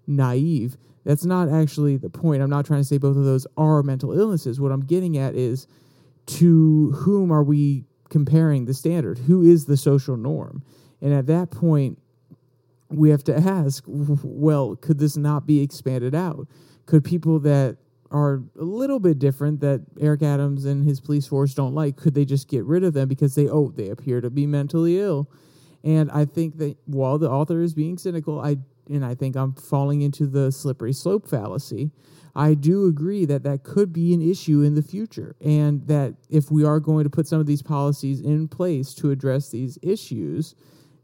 naive, 0.06 0.76
that's 1.04 1.24
not 1.24 1.48
actually 1.48 1.96
the 1.96 2.10
point. 2.10 2.42
I'm 2.42 2.50
not 2.50 2.66
trying 2.66 2.80
to 2.80 2.84
say 2.84 2.98
both 2.98 3.16
of 3.16 3.24
those 3.24 3.46
are 3.56 3.82
mental 3.82 4.12
illnesses. 4.12 4.60
What 4.60 4.72
I'm 4.72 4.84
getting 4.84 5.16
at 5.16 5.34
is 5.34 5.66
to 6.26 6.92
whom 6.92 7.32
are 7.32 7.42
we 7.42 7.84
comparing 8.10 8.66
the 8.66 8.74
standard? 8.74 9.18
Who 9.20 9.42
is 9.42 9.64
the 9.64 9.76
social 9.76 10.16
norm? 10.16 10.62
And 11.00 11.14
at 11.14 11.26
that 11.26 11.50
point, 11.50 11.98
we 12.90 13.10
have 13.10 13.24
to 13.24 13.36
ask 13.36 13.84
well, 13.86 14.76
could 14.76 14.98
this 14.98 15.16
not 15.16 15.46
be 15.46 15.62
expanded 15.62 16.14
out? 16.14 16.46
Could 16.86 17.04
people 17.04 17.38
that 17.40 17.78
are 18.10 18.42
a 18.58 18.64
little 18.64 18.98
bit 18.98 19.18
different 19.18 19.60
that 19.60 19.82
Eric 20.00 20.22
Adams 20.22 20.64
and 20.64 20.84
his 20.84 21.00
police 21.00 21.26
force 21.26 21.54
don't 21.54 21.74
like, 21.74 21.96
could 21.96 22.14
they 22.14 22.24
just 22.24 22.48
get 22.48 22.64
rid 22.64 22.82
of 22.82 22.92
them 22.92 23.08
because 23.08 23.36
they, 23.36 23.48
oh, 23.48 23.72
they 23.76 23.88
appear 23.88 24.20
to 24.20 24.28
be 24.28 24.46
mentally 24.46 24.98
ill? 24.98 25.30
And 25.84 26.10
I 26.10 26.24
think 26.24 26.58
that 26.58 26.76
while 26.86 27.18
the 27.18 27.30
author 27.30 27.62
is 27.62 27.72
being 27.72 27.96
cynical, 27.96 28.40
I 28.40 28.58
and 28.88 29.04
I 29.04 29.14
think 29.14 29.36
I'm 29.36 29.54
falling 29.54 30.02
into 30.02 30.26
the 30.26 30.50
slippery 30.50 30.92
slope 30.92 31.28
fallacy. 31.28 31.90
I 32.34 32.54
do 32.54 32.86
agree 32.86 33.24
that 33.24 33.42
that 33.42 33.64
could 33.64 33.92
be 33.92 34.14
an 34.14 34.22
issue 34.22 34.62
in 34.62 34.74
the 34.74 34.82
future, 34.82 35.34
and 35.40 35.86
that 35.88 36.14
if 36.28 36.50
we 36.50 36.64
are 36.64 36.78
going 36.78 37.04
to 37.04 37.10
put 37.10 37.26
some 37.26 37.40
of 37.40 37.46
these 37.46 37.62
policies 37.62 38.20
in 38.20 38.48
place 38.48 38.94
to 38.94 39.10
address 39.10 39.50
these 39.50 39.78
issues, 39.82 40.54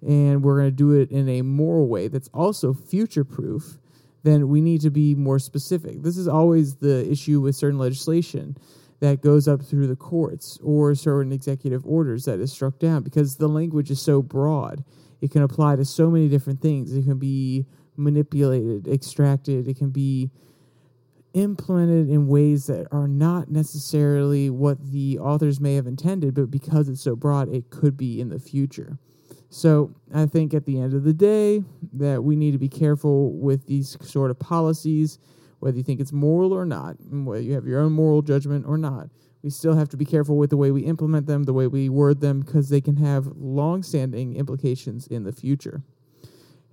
and 0.07 0.43
we're 0.43 0.61
going 0.61 0.71
to 0.71 0.77
do 0.77 0.93
it 0.93 1.11
in 1.11 1.29
a 1.29 1.43
moral 1.43 1.89
way 1.89 2.07
that's 2.09 2.29
also 2.33 2.73
future 2.73 3.25
proof, 3.25 3.79
then 4.23 4.49
we 4.49 4.61
need 4.61 4.81
to 4.83 4.91
be 4.91 5.15
more 5.15 5.39
specific. 5.39 6.03
This 6.03 6.17
is 6.17 6.29
always 6.29 6.77
the 6.77 7.09
issue 7.11 7.41
with 7.41 7.57
certain 7.57 7.79
legislation 7.79 8.57
that 9.01 9.21
goes 9.21 9.47
up 9.47 9.63
through 9.63 9.87
the 9.87 9.97
courts 9.97 10.59
or 10.63 10.95
certain 10.95 11.33
executive 11.33 11.85
orders 11.85 12.25
that 12.25 12.41
is 12.41 12.53
struck 12.53 12.79
down 12.79 13.03
because 13.03 13.37
the 13.37 13.49
language 13.49 13.91
is 13.91 14.01
so 14.01 14.23
broad. 14.23 14.85
It 15.21 15.31
can 15.31 15.43
apply 15.43 15.77
to 15.77 15.85
so 15.85 16.11
many 16.11 16.29
different 16.29 16.61
things. 16.61 16.93
It 16.95 17.05
can 17.05 17.19
be 17.19 17.67
manipulated, 17.97 18.87
extracted, 18.87 19.67
it 19.67 19.77
can 19.79 19.91
be 19.91 20.31
implemented 21.33 22.09
in 22.09 22.27
ways 22.27 22.67
that 22.67 22.87
are 22.91 23.09
not 23.09 23.51
necessarily 23.51 24.49
what 24.49 24.93
the 24.93 25.19
authors 25.19 25.61
may 25.61 25.75
have 25.75 25.87
intended, 25.87 26.35
but 26.35 26.51
because 26.51 26.89
it's 26.89 27.03
so 27.03 27.15
broad, 27.15 27.49
it 27.49 27.69
could 27.69 27.97
be 27.97 28.21
in 28.21 28.31
the 28.31 28.39
future. 28.39 28.99
So 29.51 29.95
I 30.15 30.27
think 30.27 30.55
at 30.55 30.65
the 30.65 30.81
end 30.81 30.95
of 30.95 31.05
the 31.05 31.13
day 31.13 31.63
that 31.95 32.25
we 32.25 32.37
need 32.37 32.53
to 32.53 32.59
be 32.59 32.69
careful 32.69 33.33
with 33.33 33.67
these 33.67 33.97
sort 34.01 34.31
of 34.31 34.39
policies, 34.39 35.19
whether 35.59 35.77
you 35.77 35.83
think 35.83 36.01
it's 36.01 36.13
moral 36.13 36.53
or 36.53 36.65
not, 36.65 36.97
whether 37.11 37.43
you 37.43 37.55
have 37.55 37.67
your 37.67 37.81
own 37.81 37.93
moral 37.93 38.23
judgment 38.23 38.65
or 38.67 38.79
not. 38.79 39.09
We 39.47 39.51
still 39.51 39.77
have 39.77 39.89
to 39.91 39.97
be 39.97 40.05
careful 40.05 40.37
with 40.37 40.51
the 40.51 40.57
way 40.57 40.73
we 40.73 40.83
implement 40.83 41.29
them, 41.29 41.45
the 41.45 41.53
way 41.53 41.69
we 41.69 41.89
word 41.89 42.21
them, 42.21 42.41
because 42.41 42.69
they 42.69 42.81
can 42.81 42.97
have 42.97 43.29
long-standing 43.37 44.35
implications 44.35 45.07
in 45.07 45.23
the 45.23 45.31
future. 45.31 45.85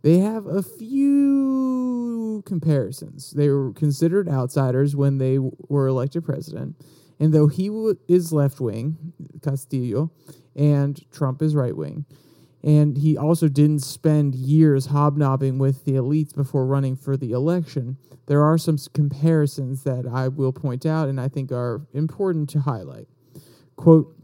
they 0.01 0.19
have 0.19 0.45
a 0.45 0.61
few 0.61 2.43
comparisons. 2.45 3.31
They 3.31 3.49
were 3.49 3.71
considered 3.73 4.27
outsiders 4.27 4.95
when 4.95 5.17
they 5.17 5.39
were 5.39 5.87
elected 5.87 6.25
president. 6.25 6.75
And 7.19 7.33
though 7.33 7.47
he 7.47 7.67
w- 7.67 7.97
is 8.07 8.33
left 8.33 8.59
wing, 8.59 9.13
Castillo, 9.41 10.11
and 10.55 10.99
Trump 11.11 11.41
is 11.41 11.55
right 11.55 11.75
wing, 11.75 12.05
and 12.63 12.97
he 12.97 13.17
also 13.17 13.47
didn't 13.47 13.79
spend 13.79 14.35
years 14.35 14.87
hobnobbing 14.87 15.57
with 15.57 15.85
the 15.85 15.93
elites 15.93 16.33
before 16.33 16.65
running 16.65 16.95
for 16.95 17.17
the 17.17 17.31
election. 17.31 17.97
There 18.25 18.41
are 18.41 18.57
some 18.57 18.77
comparisons 18.93 19.83
that 19.83 20.05
I 20.07 20.29
will 20.29 20.53
point 20.53 20.85
out 20.85 21.09
and 21.09 21.19
I 21.19 21.27
think 21.27 21.51
are 21.51 21.85
important 21.93 22.49
to 22.51 22.61
highlight. 22.61 23.07
Quote, 23.83 24.15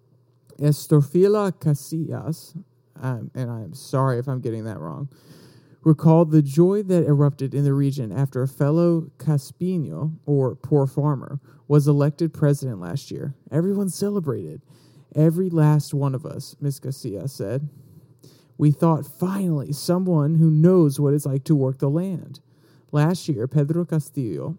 Estorfila 0.57 1.51
Casillas, 1.51 2.55
um, 2.95 3.29
and 3.35 3.51
I'm 3.51 3.73
sorry 3.73 4.17
if 4.17 4.29
I'm 4.29 4.39
getting 4.39 4.63
that 4.63 4.79
wrong, 4.79 5.09
recalled 5.83 6.31
the 6.31 6.41
joy 6.41 6.81
that 6.83 7.05
erupted 7.05 7.53
in 7.53 7.65
the 7.65 7.73
region 7.73 8.09
after 8.13 8.41
a 8.41 8.47
fellow 8.47 9.11
Caspino, 9.17 10.15
or 10.25 10.55
poor 10.55 10.87
farmer, 10.87 11.41
was 11.67 11.89
elected 11.89 12.33
president 12.33 12.79
last 12.79 13.11
year. 13.11 13.35
Everyone 13.51 13.89
celebrated 13.89 14.61
Every 15.13 15.49
last 15.49 15.93
one 15.93 16.15
of 16.15 16.25
us, 16.25 16.55
Miss 16.61 16.79
Garcia 16.79 17.27
said. 17.27 17.67
We 18.57 18.71
thought 18.71 19.05
finally 19.05 19.73
someone 19.73 20.35
who 20.35 20.49
knows 20.49 21.01
what 21.01 21.13
it's 21.13 21.25
like 21.25 21.43
to 21.45 21.55
work 21.55 21.79
the 21.79 21.89
land. 21.89 22.39
Last 22.93 23.27
year, 23.27 23.45
Pedro 23.45 23.83
Castillo 23.83 24.57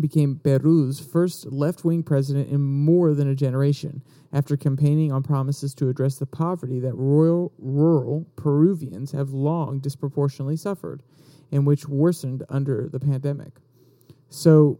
became 0.00 0.40
Peru's 0.42 1.00
first 1.00 1.46
left 1.52 1.84
wing 1.84 2.02
president 2.02 2.48
in 2.48 2.60
more 2.60 3.14
than 3.14 3.28
a 3.28 3.34
generation 3.34 4.02
after 4.32 4.56
campaigning 4.56 5.12
on 5.12 5.22
promises 5.22 5.74
to 5.74 5.88
address 5.88 6.16
the 6.16 6.26
poverty 6.26 6.80
that 6.80 6.94
rural, 6.94 7.52
rural 7.58 8.26
Peruvians 8.36 9.12
have 9.12 9.30
long 9.30 9.80
disproportionately 9.80 10.56
suffered 10.56 11.02
and 11.52 11.66
which 11.66 11.88
worsened 11.88 12.44
under 12.48 12.88
the 12.88 13.00
pandemic. 13.00 13.54
So 14.28 14.78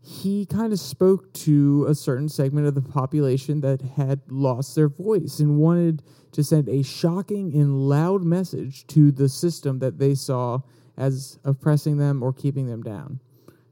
he 0.00 0.46
kind 0.46 0.72
of 0.72 0.80
spoke 0.80 1.32
to 1.34 1.84
a 1.86 1.94
certain 1.94 2.28
segment 2.28 2.66
of 2.66 2.74
the 2.74 2.80
population 2.80 3.60
that 3.60 3.82
had 3.82 4.20
lost 4.28 4.74
their 4.74 4.88
voice 4.88 5.38
and 5.38 5.58
wanted 5.58 6.02
to 6.32 6.42
send 6.42 6.68
a 6.68 6.82
shocking 6.82 7.52
and 7.54 7.88
loud 7.88 8.22
message 8.22 8.86
to 8.86 9.12
the 9.12 9.28
system 9.28 9.80
that 9.80 9.98
they 9.98 10.14
saw 10.14 10.60
as 10.96 11.38
oppressing 11.44 11.98
them 11.98 12.22
or 12.22 12.32
keeping 12.32 12.66
them 12.66 12.82
down. 12.82 13.20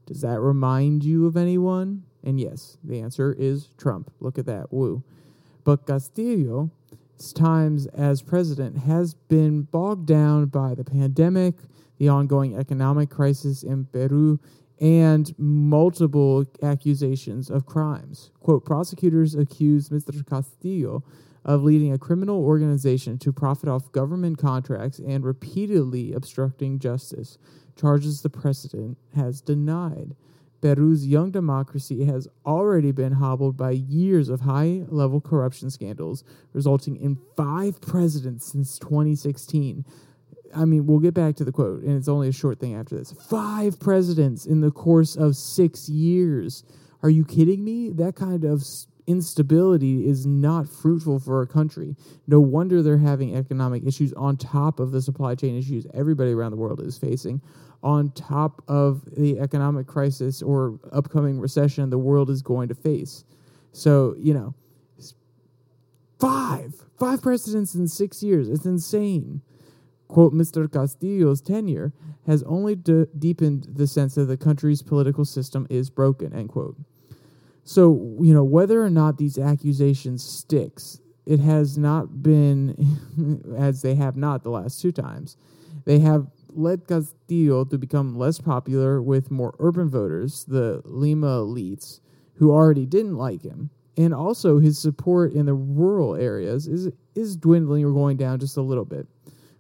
Does 0.07 0.21
that 0.23 0.40
remind 0.40 1.05
you 1.05 1.27
of 1.27 1.37
anyone? 1.37 2.05
And 2.23 2.40
yes, 2.40 2.79
the 2.83 3.01
answer 3.01 3.35
is 3.38 3.69
Trump. 3.77 4.12
Look 4.21 4.38
at 4.38 4.47
that. 4.47 4.73
Woo. 4.73 5.03
But 5.64 5.87
Castillo's 5.87 6.71
times 7.35 7.87
as 7.87 8.23
president 8.23 8.79
has 8.79 9.14
been 9.14 9.62
bogged 9.62 10.07
down 10.07 10.47
by 10.47 10.75
the 10.75 10.85
pandemic, 10.85 11.55
the 11.99 12.09
ongoing 12.09 12.57
economic 12.57 13.11
crisis 13.11 13.62
in 13.62 13.87
Peru, 13.87 14.38
and 14.81 15.35
multiple 15.38 16.45
accusations 16.62 17.51
of 17.51 17.66
crimes. 17.66 18.31
Quote 18.40 18.64
Prosecutors 18.64 19.35
accused 19.35 19.90
Mr. 19.90 20.25
Castillo 20.27 21.03
of 21.45 21.62
leading 21.62 21.92
a 21.92 21.99
criminal 21.99 22.45
organization 22.45 23.19
to 23.19 23.33
profit 23.33 23.69
off 23.69 23.92
government 23.92 24.37
contracts 24.37 24.99
and 24.99 25.25
repeatedly 25.25 26.12
obstructing 26.12 26.79
justice, 26.79 27.38
charges 27.76 28.22
the 28.22 28.30
president 28.30 28.98
has 29.14 29.40
denied. 29.40 30.14
Peru's 30.60 31.06
young 31.06 31.30
democracy 31.30 32.04
has 32.04 32.26
already 32.44 32.90
been 32.90 33.12
hobbled 33.12 33.56
by 33.56 33.70
years 33.70 34.28
of 34.28 34.40
high 34.40 34.84
level 34.88 35.20
corruption 35.20 35.70
scandals, 35.70 36.24
resulting 36.52 36.96
in 36.96 37.18
five 37.36 37.80
presidents 37.80 38.52
since 38.52 38.78
2016. 38.78 39.84
I 40.54 40.64
mean, 40.64 40.86
we'll 40.86 41.00
get 41.00 41.14
back 41.14 41.36
to 41.36 41.44
the 41.44 41.52
quote, 41.52 41.82
and 41.82 41.96
it's 41.96 42.08
only 42.08 42.28
a 42.28 42.32
short 42.32 42.58
thing 42.58 42.74
after 42.74 42.96
this. 42.96 43.12
Five 43.12 43.78
presidents 43.78 44.46
in 44.46 44.60
the 44.60 44.70
course 44.70 45.14
of 45.16 45.36
six 45.36 45.88
years. 45.88 46.64
Are 47.02 47.10
you 47.10 47.24
kidding 47.24 47.62
me? 47.62 47.90
That 47.90 48.16
kind 48.16 48.44
of 48.44 48.64
instability 49.06 50.08
is 50.08 50.26
not 50.26 50.68
fruitful 50.68 51.20
for 51.20 51.42
a 51.42 51.46
country. 51.46 51.94
No 52.26 52.40
wonder 52.40 52.82
they're 52.82 52.98
having 52.98 53.36
economic 53.36 53.86
issues 53.86 54.12
on 54.14 54.36
top 54.36 54.80
of 54.80 54.92
the 54.92 55.02
supply 55.02 55.34
chain 55.34 55.56
issues 55.56 55.86
everybody 55.94 56.32
around 56.32 56.50
the 56.50 56.56
world 56.56 56.80
is 56.80 56.98
facing, 56.98 57.40
on 57.87 58.11
top 58.11 58.64
of 58.66 59.05
the 59.16 59.38
economic 59.38 59.87
crisis 59.87 60.42
or 60.42 60.77
upcoming 60.90 61.38
recession 61.38 61.88
the 61.88 61.96
world 61.96 62.29
is 62.29 62.42
going 62.42 62.66
to 62.66 62.75
face. 62.75 63.25
So, 63.70 64.16
you 64.18 64.35
know, 64.35 64.55
five, 66.18 66.75
five 66.99 67.22
presidents 67.22 67.77
in 67.77 67.87
six 67.87 68.25
years. 68.25 68.49
It's 68.49 68.66
insane. 68.66 69.40
Quote, 70.09 70.35
Mr. 70.35 70.70
Castillo's 70.70 71.40
tenure 71.40 71.92
has 72.27 72.42
only 72.42 72.75
de- 72.75 73.07
deepened 73.07 73.68
the 73.70 73.87
sense 73.87 74.16
that 74.16 74.25
the 74.25 74.37
country's 74.37 74.83
political 74.83 75.25
system 75.25 75.64
is 75.70 75.88
broken, 75.88 76.33
end 76.33 76.49
quote. 76.49 76.77
So, 77.62 78.16
you 78.20 78.35
know, 78.35 78.42
whether 78.44 78.83
or 78.83 78.90
not 78.90 79.18
these 79.18 79.38
accusations 79.38 80.25
sticks, 80.25 81.01
it 81.25 81.38
has 81.38 81.79
not 81.79 82.20
been 82.20 83.55
as 83.57 83.83
they 83.83 83.94
have 83.94 84.16
not 84.16 84.42
the 84.42 84.51
last 84.51 84.81
two 84.81 84.90
times. 84.90 85.37
They 85.85 86.01
have 86.01 86.27
led 86.57 86.87
Castillo 86.87 87.64
to 87.64 87.79
become 87.79 88.16
less 88.16 88.40
popular 88.40 89.03
with 89.03 89.31
more 89.31 89.55
urban 89.59 89.88
voters, 89.88 90.45
the 90.45 90.83
Lima 90.85 91.40
elites, 91.40 92.01
who 92.35 92.51
already 92.51 92.87
didn't 92.87 93.16
like 93.16 93.42
him. 93.42 93.71
And 93.97 94.12
also 94.12 94.59
his 94.59 94.79
support 94.79 95.33
in 95.33 95.47
the 95.47 95.55
rural 95.55 96.16
areas 96.16 96.66
is 96.66 96.90
is 97.14 97.37
dwindling 97.37 97.85
or 97.85 97.92
going 97.92 98.19
down 98.19 98.38
just 98.38 98.59
a 98.59 98.62
little 98.62 98.85
bit. 98.85 99.07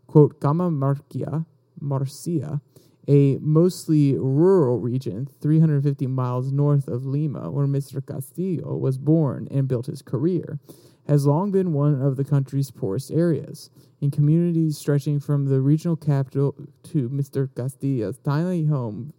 Quote, 0.06 0.40
Cajamarquilla, 0.40 1.46
Marcia, 1.80 2.60
a 3.08 3.38
mostly 3.38 4.16
rural 4.18 4.78
region 4.78 5.28
350 5.40 6.06
miles 6.06 6.52
north 6.52 6.88
of 6.88 7.06
Lima, 7.06 7.50
where 7.50 7.66
Mr. 7.66 8.04
Castillo 8.04 8.76
was 8.76 8.98
born 8.98 9.48
and 9.50 9.68
built 9.68 9.86
his 9.86 10.02
career, 10.02 10.58
has 11.06 11.26
long 11.26 11.50
been 11.50 11.72
one 11.72 12.00
of 12.00 12.16
the 12.16 12.24
country's 12.24 12.70
poorest 12.70 13.10
areas. 13.10 13.70
In 14.00 14.10
communities 14.10 14.76
stretching 14.76 15.20
from 15.20 15.46
the 15.46 15.60
regional 15.60 15.96
capital 15.96 16.54
to 16.84 17.08
Mr. 17.08 17.48
Castillo's 17.54 18.18
tiny 18.18 18.64
home, 18.64 19.12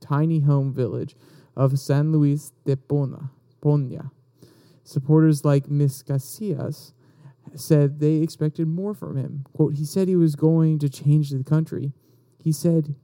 tiny 0.00 0.40
home 0.40 0.72
village 0.72 1.16
of 1.56 1.78
San 1.78 2.12
Luis 2.12 2.52
de 2.64 2.76
Pona, 2.76 3.30
Ponya. 3.62 4.10
Supporters 4.84 5.44
like 5.44 5.68
Miss 5.68 6.02
Casillas 6.02 6.92
said 7.54 7.98
they 7.98 8.16
expected 8.16 8.68
more 8.68 8.94
from 8.94 9.16
him. 9.16 9.44
Quote, 9.52 9.74
he 9.74 9.84
said 9.84 10.08
he 10.08 10.16
was 10.16 10.36
going 10.36 10.78
to 10.78 10.88
change 10.88 11.30
the 11.30 11.42
country. 11.42 11.92
He 12.38 12.52
said 12.52 12.94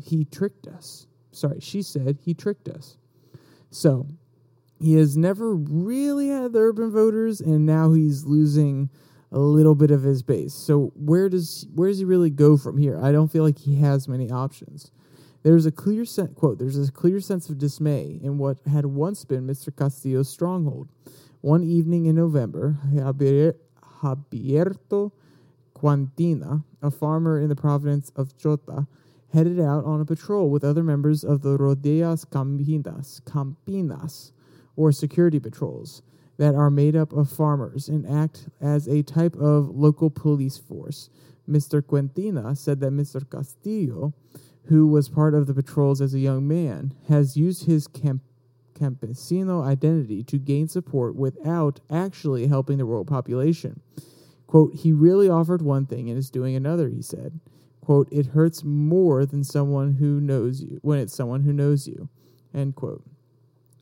he 0.00 0.24
tricked 0.24 0.66
us. 0.66 1.06
Sorry, 1.32 1.60
she 1.60 1.82
said 1.82 2.18
he 2.22 2.34
tricked 2.34 2.68
us. 2.68 2.96
So 3.70 4.06
he 4.80 4.94
has 4.94 5.16
never 5.16 5.54
really 5.54 6.28
had 6.28 6.52
the 6.52 6.60
urban 6.60 6.90
voters, 6.90 7.40
and 7.40 7.64
now 7.64 7.92
he's 7.92 8.24
losing 8.24 8.90
a 9.32 9.38
little 9.38 9.74
bit 9.74 9.90
of 9.90 10.02
his 10.02 10.22
base. 10.22 10.54
So 10.54 10.92
where 10.94 11.28
does 11.28 11.66
where 11.74 11.88
does 11.88 11.98
he 11.98 12.04
really 12.04 12.30
go 12.30 12.56
from 12.56 12.78
here? 12.78 12.98
I 13.02 13.12
don't 13.12 13.32
feel 13.32 13.42
like 13.42 13.58
he 13.58 13.80
has 13.80 14.08
many 14.08 14.30
options. 14.30 14.90
There's 15.42 15.66
a 15.66 15.72
clear 15.72 16.04
sense 16.04 16.32
quote. 16.34 16.58
There's 16.58 16.88
a 16.88 16.92
clear 16.92 17.20
sense 17.20 17.50
of 17.50 17.58
dismay 17.58 18.18
in 18.22 18.38
what 18.38 18.58
had 18.66 18.86
once 18.86 19.24
been 19.24 19.46
Mr. 19.46 19.76
Castillo's 19.76 20.28
stronghold. 20.28 20.88
One 21.40 21.62
evening 21.62 22.06
in 22.06 22.16
November, 22.16 22.78
Javierto 22.86 25.12
Quantina, 25.74 26.64
a 26.80 26.90
farmer 26.90 27.38
in 27.38 27.48
the 27.48 27.56
province 27.56 28.10
of 28.16 28.36
Chota, 28.38 28.86
headed 29.34 29.60
out 29.60 29.84
on 29.84 30.00
a 30.00 30.04
patrol 30.06 30.48
with 30.48 30.64
other 30.64 30.82
members 30.82 31.24
of 31.24 31.42
the 31.42 31.58
Rodelas 31.58 32.24
Campinas, 32.24 33.20
Campinas, 33.24 34.30
or 34.76 34.92
security 34.92 35.38
patrols, 35.38 36.02
that 36.36 36.54
are 36.54 36.70
made 36.70 36.96
up 36.96 37.12
of 37.12 37.30
farmers 37.30 37.88
and 37.88 38.06
act 38.08 38.48
as 38.60 38.88
a 38.88 39.02
type 39.02 39.34
of 39.36 39.68
local 39.68 40.10
police 40.10 40.58
force. 40.58 41.08
Mr. 41.48 41.82
Quintina 41.82 42.56
said 42.56 42.80
that 42.80 42.92
Mr. 42.92 43.28
Castillo, 43.28 44.14
who 44.64 44.86
was 44.86 45.08
part 45.08 45.34
of 45.34 45.46
the 45.46 45.54
patrols 45.54 46.00
as 46.00 46.14
a 46.14 46.18
young 46.18 46.48
man, 46.48 46.94
has 47.08 47.36
used 47.36 47.66
his 47.66 47.86
camp- 47.86 48.22
campesino 48.74 49.64
identity 49.64 50.24
to 50.24 50.38
gain 50.38 50.66
support 50.66 51.14
without 51.14 51.80
actually 51.90 52.46
helping 52.46 52.78
the 52.78 52.84
rural 52.84 53.04
population. 53.04 53.80
Quote, 54.46 54.74
he 54.74 54.92
really 54.92 55.28
offered 55.28 55.62
one 55.62 55.86
thing 55.86 56.08
and 56.08 56.18
is 56.18 56.30
doing 56.30 56.56
another, 56.56 56.88
he 56.88 57.02
said. 57.02 57.40
Quote, 57.80 58.08
it 58.10 58.26
hurts 58.26 58.64
more 58.64 59.26
than 59.26 59.44
someone 59.44 59.94
who 59.94 60.20
knows 60.20 60.62
you 60.62 60.78
when 60.82 60.98
it's 60.98 61.14
someone 61.14 61.42
who 61.42 61.52
knows 61.52 61.86
you. 61.86 62.08
End 62.54 62.74
quote. 62.74 63.04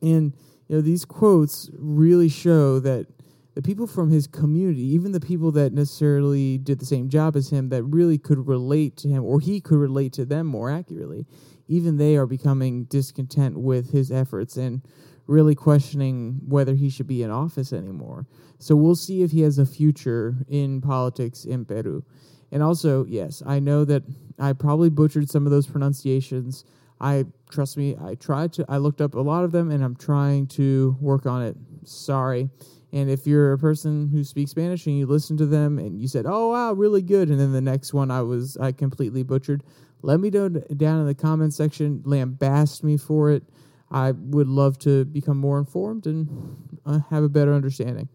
And 0.01 0.33
you 0.67 0.75
know, 0.75 0.81
these 0.81 1.05
quotes 1.05 1.69
really 1.77 2.29
show 2.29 2.79
that 2.79 3.07
the 3.55 3.61
people 3.61 3.85
from 3.85 4.09
his 4.09 4.25
community, 4.25 4.81
even 4.81 5.11
the 5.11 5.19
people 5.19 5.51
that 5.51 5.73
necessarily 5.73 6.57
did 6.57 6.79
the 6.79 6.85
same 6.85 7.09
job 7.09 7.35
as 7.35 7.49
him, 7.49 7.69
that 7.69 7.83
really 7.83 8.17
could 8.17 8.47
relate 8.47 8.97
to 8.97 9.07
him, 9.07 9.23
or 9.23 9.39
he 9.39 9.61
could 9.61 9.77
relate 9.77 10.13
to 10.13 10.25
them 10.25 10.47
more 10.47 10.71
accurately, 10.71 11.27
even 11.67 11.97
they 11.97 12.15
are 12.15 12.25
becoming 12.25 12.85
discontent 12.85 13.57
with 13.59 13.91
his 13.91 14.11
efforts 14.11 14.57
and 14.57 14.81
really 15.27 15.55
questioning 15.55 16.39
whether 16.47 16.73
he 16.73 16.89
should 16.89 17.07
be 17.07 17.23
in 17.23 17.29
office 17.29 17.71
anymore. 17.71 18.25
So 18.59 18.75
we'll 18.75 18.95
see 18.95 19.21
if 19.21 19.31
he 19.31 19.41
has 19.41 19.59
a 19.59 19.65
future 19.65 20.35
in 20.47 20.81
politics 20.81 21.45
in 21.45 21.65
Peru. 21.65 22.03
And 22.51 22.61
also, 22.61 23.05
yes, 23.05 23.41
I 23.45 23.59
know 23.59 23.85
that 23.85 24.03
I 24.39 24.53
probably 24.53 24.89
butchered 24.89 25.29
some 25.29 25.45
of 25.45 25.51
those 25.51 25.67
pronunciations. 25.67 26.65
I 26.99 27.25
trust 27.49 27.77
me, 27.77 27.95
I 28.01 28.15
tried 28.15 28.53
to 28.53 28.65
I 28.69 28.77
looked 28.77 29.01
up 29.01 29.15
a 29.15 29.19
lot 29.19 29.43
of 29.43 29.51
them 29.51 29.71
and 29.71 29.83
I'm 29.83 29.95
trying 29.95 30.47
to 30.47 30.95
work 30.99 31.25
on 31.25 31.41
it. 31.43 31.55
Sorry. 31.85 32.49
And 32.91 33.09
if 33.09 33.25
you're 33.25 33.53
a 33.53 33.57
person 33.57 34.07
who 34.07 34.23
speaks 34.23 34.51
Spanish 34.51 34.85
and 34.85 34.97
you 34.97 35.07
listen 35.07 35.35
to 35.37 35.47
them 35.47 35.79
and 35.79 35.99
you 35.99 36.07
said, 36.07 36.25
"Oh 36.27 36.51
wow, 36.51 36.73
really 36.73 37.01
good," 37.01 37.29
and 37.29 37.39
then 37.39 37.51
the 37.51 37.61
next 37.61 37.93
one 37.93 38.11
I 38.11 38.21
was 38.21 38.55
I 38.57 38.71
completely 38.71 39.23
butchered, 39.23 39.63
let 40.03 40.19
me 40.19 40.29
know 40.29 40.49
down 40.49 40.99
in 40.99 41.07
the 41.07 41.15
comment 41.15 41.53
section. 41.53 42.03
Lambast 42.05 42.83
me 42.83 42.97
for 42.97 43.31
it. 43.31 43.43
I 43.89 44.11
would 44.11 44.47
love 44.47 44.77
to 44.79 45.05
become 45.05 45.37
more 45.37 45.57
informed 45.59 46.05
and 46.07 46.57
uh, 46.85 46.99
have 47.09 47.23
a 47.23 47.29
better 47.29 47.53
understanding. 47.53 48.09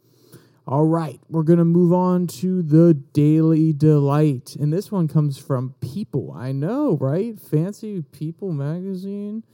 All 0.70 0.84
right, 0.84 1.18
we're 1.30 1.44
going 1.44 1.60
to 1.60 1.64
move 1.64 1.94
on 1.94 2.26
to 2.26 2.60
the 2.60 2.92
Daily 2.92 3.72
Delight. 3.72 4.54
And 4.54 4.70
this 4.70 4.92
one 4.92 5.08
comes 5.08 5.38
from 5.38 5.74
People. 5.80 6.30
I 6.36 6.52
know, 6.52 6.98
right? 7.00 7.40
Fancy 7.40 8.02
People 8.02 8.52
magazine. 8.52 9.44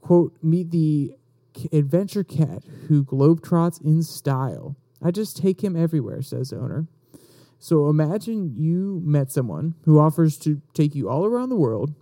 Quote 0.00 0.32
Meet 0.42 0.70
the 0.70 1.12
adventure 1.70 2.24
cat 2.24 2.62
who 2.86 3.04
globetrots 3.04 3.84
in 3.84 4.02
style. 4.02 4.74
I 5.02 5.10
just 5.10 5.36
take 5.36 5.62
him 5.62 5.76
everywhere, 5.76 6.22
says 6.22 6.50
owner. 6.50 6.86
So 7.58 7.90
imagine 7.90 8.54
you 8.56 9.02
met 9.04 9.30
someone 9.30 9.74
who 9.84 9.98
offers 9.98 10.38
to 10.38 10.62
take 10.72 10.94
you 10.94 11.10
all 11.10 11.26
around 11.26 11.50
the 11.50 11.56
world 11.56 11.92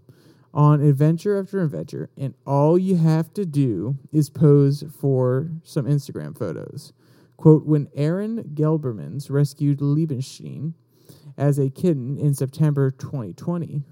on 0.54 0.80
adventure 0.80 1.36
after 1.36 1.64
adventure, 1.64 2.10
and 2.16 2.34
all 2.46 2.78
you 2.78 2.94
have 2.94 3.34
to 3.34 3.44
do 3.44 3.98
is 4.12 4.30
pose 4.30 4.84
for 5.00 5.50
some 5.64 5.84
Instagram 5.84 6.38
photos. 6.38 6.92
Quote 7.36 7.66
When 7.66 7.88
Aaron 7.94 8.52
Gelbermans 8.54 9.30
rescued 9.30 9.80
Liebenstein 9.80 10.74
as 11.36 11.58
a 11.58 11.70
kitten 11.70 12.16
in 12.16 12.34
September 12.34 12.90
2020, 12.90 13.82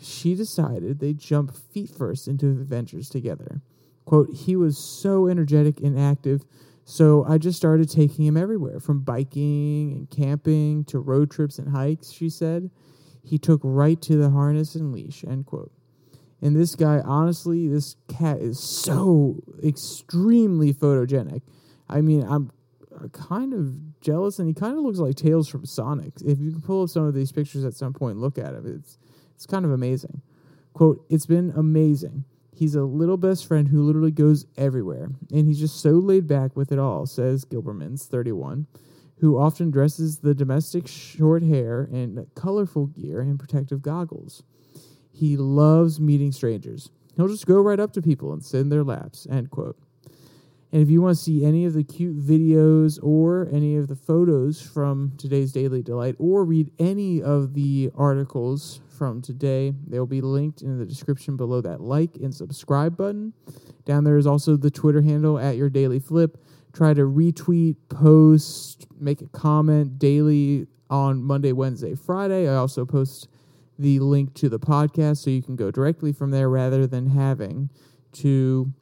she 0.00 0.34
decided 0.34 0.98
they'd 0.98 1.18
jump 1.18 1.54
feet 1.54 1.90
first 1.90 2.28
into 2.28 2.48
adventures 2.48 3.08
together. 3.08 3.62
Quote, 4.04 4.30
he 4.34 4.56
was 4.56 4.76
so 4.76 5.28
energetic 5.28 5.80
and 5.80 5.98
active, 5.98 6.44
so 6.84 7.24
I 7.24 7.38
just 7.38 7.56
started 7.56 7.88
taking 7.88 8.26
him 8.26 8.36
everywhere, 8.36 8.80
from 8.80 9.00
biking 9.00 9.92
and 9.92 10.10
camping 10.10 10.84
to 10.86 10.98
road 10.98 11.30
trips 11.30 11.58
and 11.58 11.68
hikes, 11.68 12.10
she 12.10 12.28
said. 12.28 12.70
He 13.24 13.38
took 13.38 13.60
right 13.62 14.00
to 14.02 14.16
the 14.16 14.30
harness 14.30 14.74
and 14.74 14.92
leash, 14.92 15.24
end 15.24 15.46
quote. 15.46 15.70
And 16.40 16.56
this 16.56 16.74
guy, 16.74 17.00
honestly, 17.04 17.68
this 17.68 17.94
cat 18.08 18.38
is 18.38 18.58
so 18.58 19.40
extremely 19.62 20.74
photogenic. 20.74 21.42
I 21.88 22.00
mean, 22.00 22.22
I'm 22.22 22.50
uh, 22.94 23.08
kind 23.08 23.52
of 23.54 24.00
jealous, 24.00 24.38
and 24.38 24.48
he 24.48 24.54
kind 24.54 24.76
of 24.76 24.84
looks 24.84 24.98
like 24.98 25.16
Tails 25.16 25.48
from 25.48 25.64
Sonic. 25.64 26.12
If 26.24 26.40
you 26.40 26.50
can 26.50 26.60
pull 26.60 26.82
up 26.82 26.88
some 26.88 27.04
of 27.04 27.14
these 27.14 27.32
pictures 27.32 27.64
at 27.64 27.74
some 27.74 27.92
point 27.92 28.18
look 28.18 28.38
at 28.38 28.54
him, 28.54 28.66
it's 28.66 28.98
it's 29.34 29.46
kind 29.46 29.64
of 29.64 29.70
amazing. 29.72 30.22
Quote, 30.72 31.04
it's 31.10 31.26
been 31.26 31.52
amazing. 31.56 32.24
He's 32.54 32.74
a 32.74 32.82
little 32.82 33.16
best 33.16 33.46
friend 33.46 33.68
who 33.68 33.82
literally 33.82 34.10
goes 34.10 34.46
everywhere, 34.56 35.10
and 35.30 35.46
he's 35.46 35.58
just 35.58 35.80
so 35.80 35.90
laid 35.90 36.26
back 36.26 36.54
with 36.56 36.70
it 36.70 36.78
all, 36.78 37.06
says 37.06 37.44
Gilbermans, 37.44 38.06
31, 38.06 38.66
who 39.18 39.38
often 39.38 39.70
dresses 39.70 40.18
the 40.18 40.34
domestic 40.34 40.86
short 40.86 41.42
hair 41.42 41.88
in 41.90 42.26
colorful 42.34 42.86
gear 42.86 43.20
and 43.20 43.38
protective 43.38 43.82
goggles. 43.82 44.42
He 45.10 45.36
loves 45.36 46.00
meeting 46.00 46.32
strangers. 46.32 46.90
He'll 47.16 47.28
just 47.28 47.46
go 47.46 47.60
right 47.60 47.80
up 47.80 47.92
to 47.94 48.02
people 48.02 48.32
and 48.32 48.44
sit 48.44 48.60
in 48.60 48.68
their 48.68 48.84
laps, 48.84 49.26
end 49.30 49.50
quote. 49.50 49.76
And 50.72 50.80
if 50.80 50.88
you 50.88 51.02
want 51.02 51.18
to 51.18 51.22
see 51.22 51.44
any 51.44 51.66
of 51.66 51.74
the 51.74 51.84
cute 51.84 52.18
videos 52.18 52.98
or 53.02 53.46
any 53.52 53.76
of 53.76 53.88
the 53.88 53.94
photos 53.94 54.62
from 54.62 55.12
today's 55.18 55.52
Daily 55.52 55.82
Delight 55.82 56.16
or 56.18 56.46
read 56.46 56.70
any 56.78 57.22
of 57.22 57.52
the 57.52 57.90
articles 57.94 58.80
from 58.88 59.20
today, 59.20 59.74
they'll 59.86 60.06
be 60.06 60.22
linked 60.22 60.62
in 60.62 60.78
the 60.78 60.86
description 60.86 61.36
below 61.36 61.60
that 61.60 61.82
like 61.82 62.16
and 62.16 62.34
subscribe 62.34 62.96
button. 62.96 63.34
Down 63.84 64.04
there 64.04 64.16
is 64.16 64.26
also 64.26 64.56
the 64.56 64.70
Twitter 64.70 65.02
handle 65.02 65.38
at 65.38 65.56
your 65.56 65.68
daily 65.68 65.98
flip. 65.98 66.42
Try 66.72 66.94
to 66.94 67.02
retweet, 67.02 67.76
post, 67.90 68.86
make 68.98 69.20
a 69.20 69.28
comment 69.28 69.98
daily 69.98 70.66
on 70.88 71.22
Monday, 71.22 71.52
Wednesday, 71.52 71.94
Friday. 71.94 72.48
I 72.48 72.54
also 72.54 72.86
post 72.86 73.28
the 73.78 73.98
link 74.00 74.32
to 74.34 74.48
the 74.48 74.58
podcast 74.58 75.18
so 75.18 75.28
you 75.28 75.42
can 75.42 75.56
go 75.56 75.70
directly 75.70 76.14
from 76.14 76.30
there 76.30 76.48
rather 76.48 76.86
than 76.86 77.08
having 77.08 77.68
to 78.12 78.72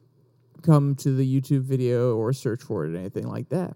come 0.61 0.95
to 0.95 1.15
the 1.15 1.41
YouTube 1.41 1.61
video 1.61 2.15
or 2.15 2.33
search 2.33 2.61
for 2.61 2.85
it 2.85 2.93
or 2.93 2.97
anything 2.97 3.27
like 3.27 3.49
that. 3.49 3.75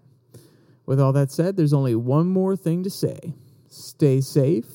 With 0.86 1.00
all 1.00 1.12
that 1.12 1.32
said, 1.32 1.56
there's 1.56 1.72
only 1.72 1.94
one 1.94 2.28
more 2.28 2.56
thing 2.56 2.82
to 2.84 2.90
say 2.90 3.34
stay 3.68 4.20
safe, 4.20 4.66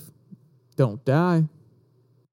don't 0.76 1.04
die. 1.06 1.46